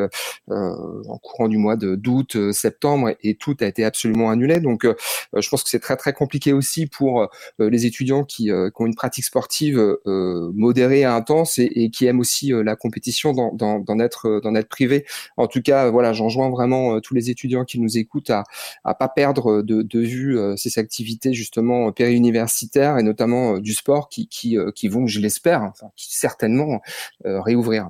[0.49, 4.59] en courant du mois d'août, septembre, et, tout a été absolument annulé.
[4.59, 8.85] Donc, je pense que c'est très très compliqué aussi pour les étudiants qui, qui, ont
[8.85, 14.39] une pratique sportive modérée et intense et, et qui aiment aussi la compétition d'en être
[14.41, 15.05] d'en être privé.
[15.35, 18.43] En tout cas, voilà, j'enjoins vraiment tous les étudiants qui nous écoutent à
[18.83, 24.27] à pas perdre de, de vue ces activités justement périuniversitaires et notamment du sport qui
[24.27, 26.81] qui, qui vont, je l'espère, enfin, qui certainement
[27.23, 27.89] réouvrir.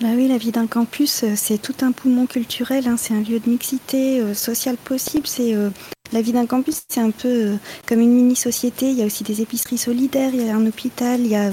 [0.00, 2.96] Bah oui, la vie d'un campus, c'est tout un poumon culturel, hein.
[2.98, 5.54] c'est un lieu de mixité sociale possible, c'est
[6.12, 7.56] la vie d'un campus, c'est un peu
[7.88, 11.20] comme une mini-société, il y a aussi des épiceries solidaires, il y a un hôpital,
[11.20, 11.50] il y a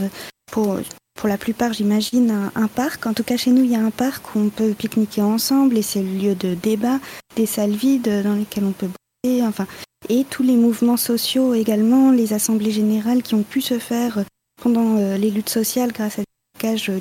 [0.51, 0.77] pour,
[1.15, 3.05] pour la plupart, j'imagine, un, parc.
[3.07, 5.77] En tout cas, chez nous, il y a un parc où on peut pique-niquer ensemble
[5.77, 6.99] et c'est le lieu de débat,
[7.35, 8.89] des salles vides dans lesquelles on peut
[9.23, 9.67] bouger, enfin,
[10.09, 14.23] et tous les mouvements sociaux également, les assemblées générales qui ont pu se faire
[14.61, 16.23] pendant les luttes sociales grâce à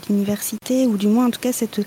[0.07, 1.81] d'université, ou du moins en tout cas cette,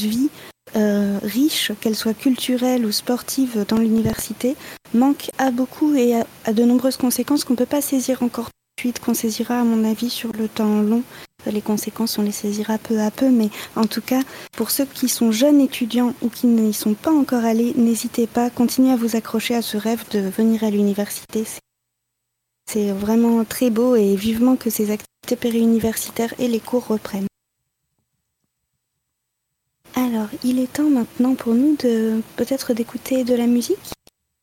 [0.00, 0.30] vie
[0.76, 4.56] euh, riche, qu'elle soit culturelle ou sportive dans l'université,
[4.94, 8.50] manque à beaucoup et à, de nombreuses conséquences qu'on ne peut pas saisir encore tout
[8.76, 11.02] de suite, qu'on saisira à mon avis sur le temps long.
[11.46, 14.20] Les conséquences, on les saisira peu à peu, mais en tout cas,
[14.52, 18.50] pour ceux qui sont jeunes étudiants ou qui n'y sont pas encore allés, n'hésitez pas,
[18.50, 21.44] continuez à vous accrocher à ce rêve de venir à l'université.
[22.76, 27.26] Vraiment très beau et vivement que ces activités périuniversitaires et les cours reprennent.
[29.94, 33.92] Alors, il est temps maintenant pour nous de peut-être d'écouter de la musique.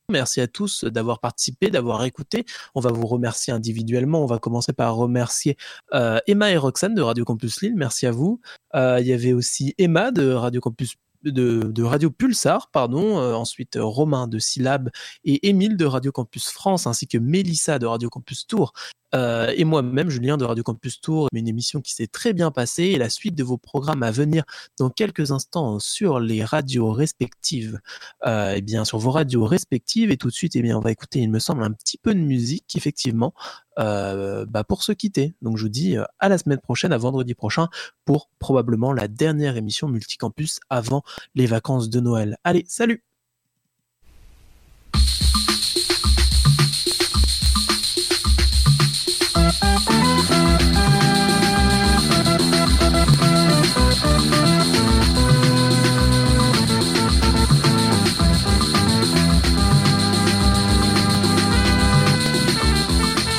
[0.09, 2.45] Merci à tous d'avoir participé, d'avoir écouté.
[2.75, 4.23] On va vous remercier individuellement.
[4.23, 5.57] On va commencer par remercier
[5.93, 7.73] euh, Emma et Roxane de Radio Campus Lille.
[7.75, 8.39] Merci à vous.
[8.73, 10.95] Euh, il y avait aussi Emma de Radio Campus
[11.31, 14.89] de, Radio Pulsar, pardon, euh, ensuite Romain de Syllab
[15.23, 18.73] et Émile de Radio Campus France, ainsi que Mélissa de Radio Campus Tour
[19.15, 22.83] euh, et moi-même, Julien de Radio Campus Tour, une émission qui s'est très bien passée
[22.83, 24.43] et la suite de vos programmes à venir
[24.77, 27.79] dans quelques instants sur les radios respectives,
[28.25, 30.11] euh, et bien sur vos radios respectives.
[30.11, 32.13] Et tout de suite, eh bien, on va écouter, il me semble, un petit peu
[32.13, 33.33] de musique, effectivement,
[33.79, 35.35] euh, bah, pour se quitter.
[35.41, 37.67] Donc, je vous dis euh, à la semaine prochaine, à vendredi prochain,
[38.05, 41.03] pour probablement la dernière émission multicampus avant
[41.35, 42.37] les vacances de Noël.
[42.43, 43.06] Allez, salut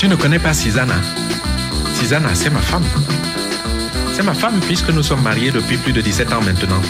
[0.09, 0.95] ne connais pas Susanna
[1.95, 2.85] Susanna, c'est ma femme.
[4.15, 6.81] C'est ma femme puisque nous sommes mariés depuis plus de 17 ans maintenant.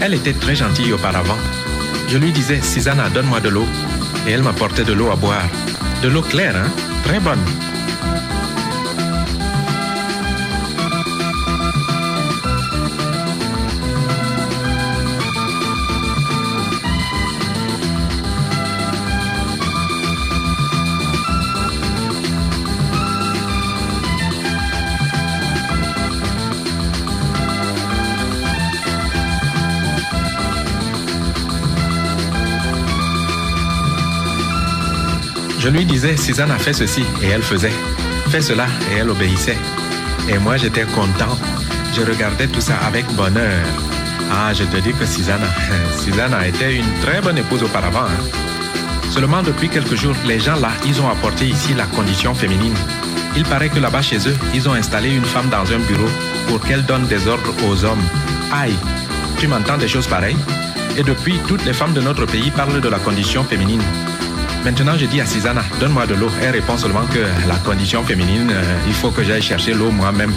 [0.00, 1.36] Elle était très gentille auparavant.
[2.10, 3.66] Je lui disais, Susanna, donne-moi de l'eau.
[4.26, 5.48] Et elle m'apportait de l'eau à boire.
[6.02, 6.68] De l'eau claire, hein
[7.04, 7.38] Très bonne.
[35.60, 37.72] Je lui disais, Susanna, fait ceci, et elle faisait.
[38.30, 39.58] Fais cela, et elle obéissait.
[40.26, 41.36] Et moi, j'étais content.
[41.94, 43.60] Je regardais tout ça avec bonheur.
[44.32, 45.46] Ah, je te dis que Susanna,
[46.02, 48.06] Susanna était une très bonne épouse auparavant.
[48.06, 49.10] Hein.
[49.10, 52.74] Seulement depuis quelques jours, les gens là, ils ont apporté ici la condition féminine.
[53.36, 56.08] Il paraît que là-bas chez eux, ils ont installé une femme dans un bureau
[56.48, 58.02] pour qu'elle donne des ordres aux hommes.
[58.50, 58.76] Aïe,
[59.38, 60.38] tu m'entends des choses pareilles?
[60.96, 63.82] Et depuis, toutes les femmes de notre pays parlent de la condition féminine.
[64.64, 66.30] Maintenant, je dis à Susanna, donne-moi de l'eau.
[66.42, 70.32] Elle répond seulement que la condition féminine, euh, il faut que j'aille chercher l'eau moi-même.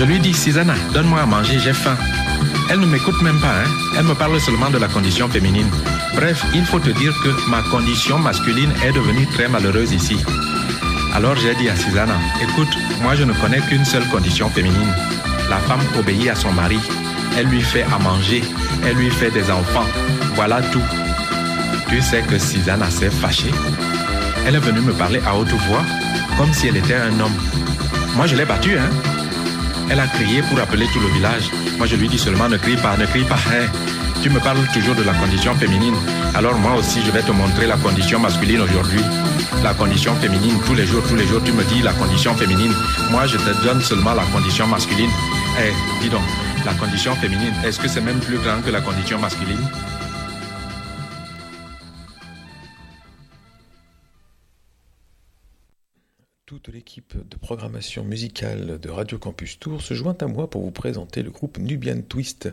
[0.00, 1.94] Je lui dis, Susanna, donne-moi à manger, j'ai faim.
[2.70, 3.70] Elle ne m'écoute même pas, hein.
[3.98, 5.68] Elle me parle seulement de la condition féminine.
[6.14, 10.16] Bref, il faut te dire que ma condition masculine est devenue très malheureuse ici.
[11.12, 14.90] Alors j'ai dit à Susanna, écoute, moi je ne connais qu'une seule condition féminine.
[15.50, 16.80] La femme obéit à son mari.
[17.36, 18.42] Elle lui fait à manger.
[18.86, 19.86] Elle lui fait des enfants.
[20.34, 20.82] Voilà tout.
[21.90, 23.52] Tu sais que Susanna s'est fâchée.
[24.46, 25.84] Elle est venue me parler à haute voix,
[26.38, 27.36] comme si elle était un homme.
[28.16, 28.88] Moi je l'ai battue, hein.
[29.90, 31.50] Elle a crié pour appeler tout le village.
[31.78, 33.38] Moi je lui dis seulement ne crie pas, ne crie pas.
[33.52, 33.66] Hein.
[34.22, 35.94] Tu me parles toujours de la condition féminine.
[36.34, 39.02] Alors moi aussi je vais te montrer la condition masculine aujourd'hui
[39.62, 40.58] la condition féminine.
[40.66, 42.72] Tous les jours, tous les jours, tu me dis la condition féminine.
[43.10, 45.10] Moi, je te donne seulement la condition masculine.
[45.58, 45.72] Eh,
[46.02, 46.22] dis donc,
[46.64, 49.60] la condition féminine, est-ce que c'est même plus grand que la condition masculine?
[57.60, 61.58] Programmation musicale de Radio Campus Tour se joint à moi pour vous présenter le groupe
[61.58, 62.48] Nubian Twist,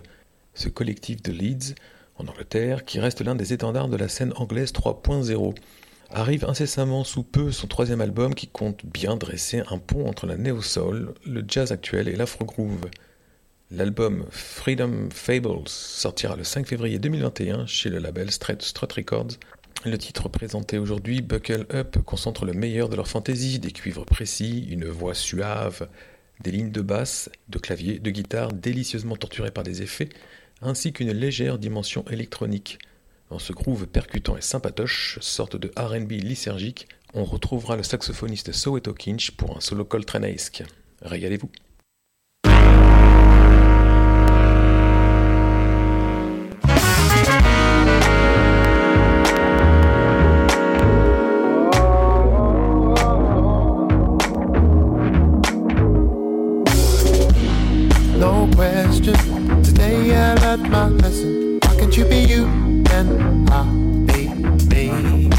[0.54, 1.76] ce collectif de Leeds,
[2.18, 5.56] en Angleterre, qui reste l'un des étendards de la scène anglaise 3.0.
[6.10, 10.36] Arrive incessamment sous peu son troisième album qui compte bien dresser un pont entre la
[10.36, 12.90] néo-soul, le jazz actuel et l'afro-groove.
[13.72, 19.38] L'album Freedom Fables sortira le 5 février 2021 chez le label Strut, Strut Records.
[19.88, 24.68] Le titre présenté aujourd'hui, Buckle Up, concentre le meilleur de leur fantaisie, des cuivres précis,
[24.70, 25.88] une voix suave,
[26.42, 30.10] des lignes de basse, de clavier, de guitare délicieusement torturées par des effets,
[30.62, 32.80] ainsi qu'une légère dimension électronique.
[33.30, 38.94] Dans ce groove percutant et sympatoche, sorte de RB lysergique, on retrouvera le saxophoniste Soweto
[38.94, 40.66] Kinch pour un solo coltraneesque.
[41.02, 41.50] Régalez-vous!
[60.78, 61.60] My.
[61.64, 62.46] Why can't you be you
[62.96, 63.66] and I'll
[64.06, 64.30] be
[64.72, 65.30] me?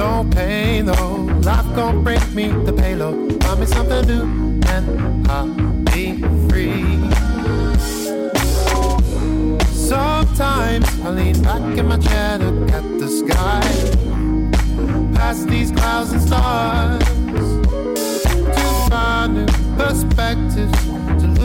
[0.00, 3.42] No pain though, life gon' bring me the payload.
[3.42, 4.24] Find me something new
[4.74, 5.48] and I'll
[5.92, 6.04] be
[6.48, 6.98] free.
[9.90, 13.62] Sometimes I lean back in my chair, look at the sky,
[15.14, 17.04] past these clouds and stars
[18.56, 19.46] to find new
[19.76, 20.95] perspectives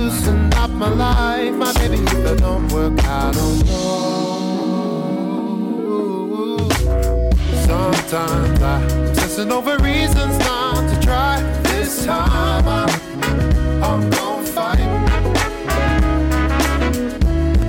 [0.02, 1.54] loosen up my life.
[1.54, 4.42] My baby, if it don't work, I don't know.
[7.68, 11.42] Sometimes I'm obsessing over reasons not to try.
[11.70, 12.90] This time I'm,
[13.84, 14.80] I'm gonna fight.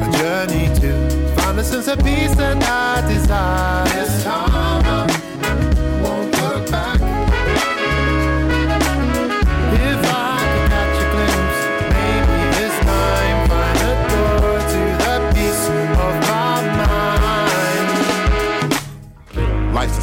[0.04, 0.90] A journey to
[1.36, 3.84] find the sense of peace that I desire.
[3.94, 5.11] This time I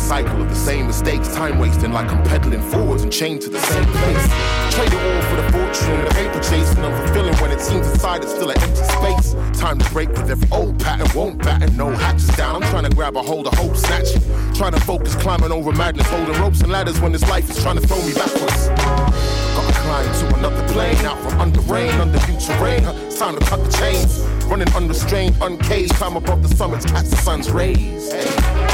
[0.10, 3.60] cycle of the same mistakes, time wasting like I'm pedaling forwards and chained to the
[3.60, 4.26] same place.
[4.74, 8.32] Trade it all for the fortune, the paper chasing, unfulfilling when it seems inside it's
[8.32, 9.36] still an empty space.
[9.62, 12.55] Time to break with every old pattern, won't batten, no hatches down.
[12.55, 14.24] I'm trying to grab a hold of hope, snatch it.
[14.55, 17.80] Trying to focus, climbing over madness, holding ropes and ladders when this life is trying
[17.80, 18.70] to throw me backwards.
[18.70, 22.84] Gotta climb to another plane, out from under rain, under new terrain.
[23.05, 24.22] It's time to cut the chains.
[24.45, 28.12] Running unrestrained, uncaged, climb above the summits, catch the sun's rays.
[28.12, 28.68] Hey,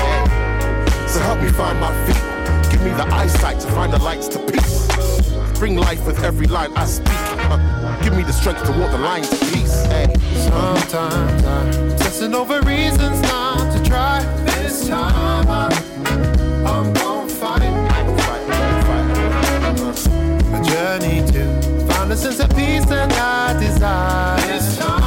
[1.16, 2.22] So help me find my feet.
[2.70, 4.86] Give me the eyesight to find the lights to peace.
[5.58, 7.08] Bring life with every line I speak.
[7.10, 9.86] Uh, give me the strength to walk the lines of peace.
[9.86, 10.14] Hey.
[10.34, 14.26] Sometimes I'm obsessing over reasons not to try.
[14.44, 15.72] This time I'm,
[16.68, 17.62] I'm gonna fight.
[20.52, 24.42] A journey to find a sense of peace that I desire.
[24.48, 25.05] This time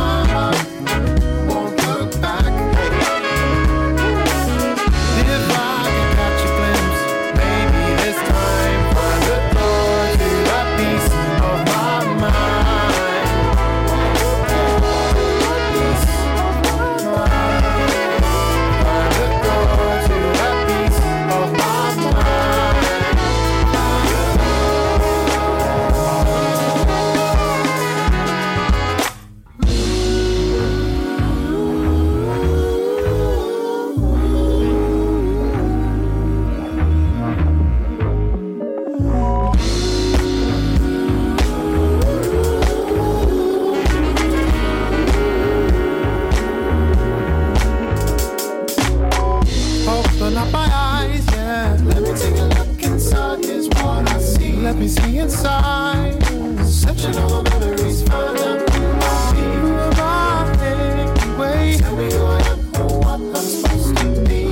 [54.79, 56.18] me see inside.
[56.20, 58.16] Memories, who I
[58.47, 58.59] am.
[58.70, 61.76] Who am I anyway?
[61.79, 64.43] Tell me who I am, I supposed to be.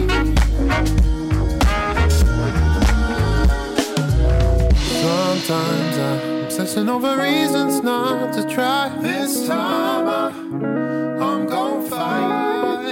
[5.01, 8.89] Sometimes I'm obsessing over reasons not to try.
[9.01, 10.33] This time I,
[11.23, 12.87] I'm gon' fight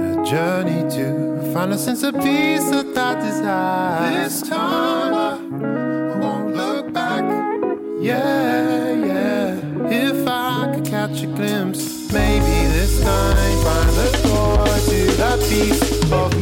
[0.00, 1.25] a journey to
[1.56, 4.24] Find a sense of peace that I desire.
[4.24, 7.24] This time I won't look back.
[7.98, 9.88] Yeah, yeah.
[9.88, 16.12] If I could catch a glimpse, maybe this time find the door to that peace
[16.12, 16.35] of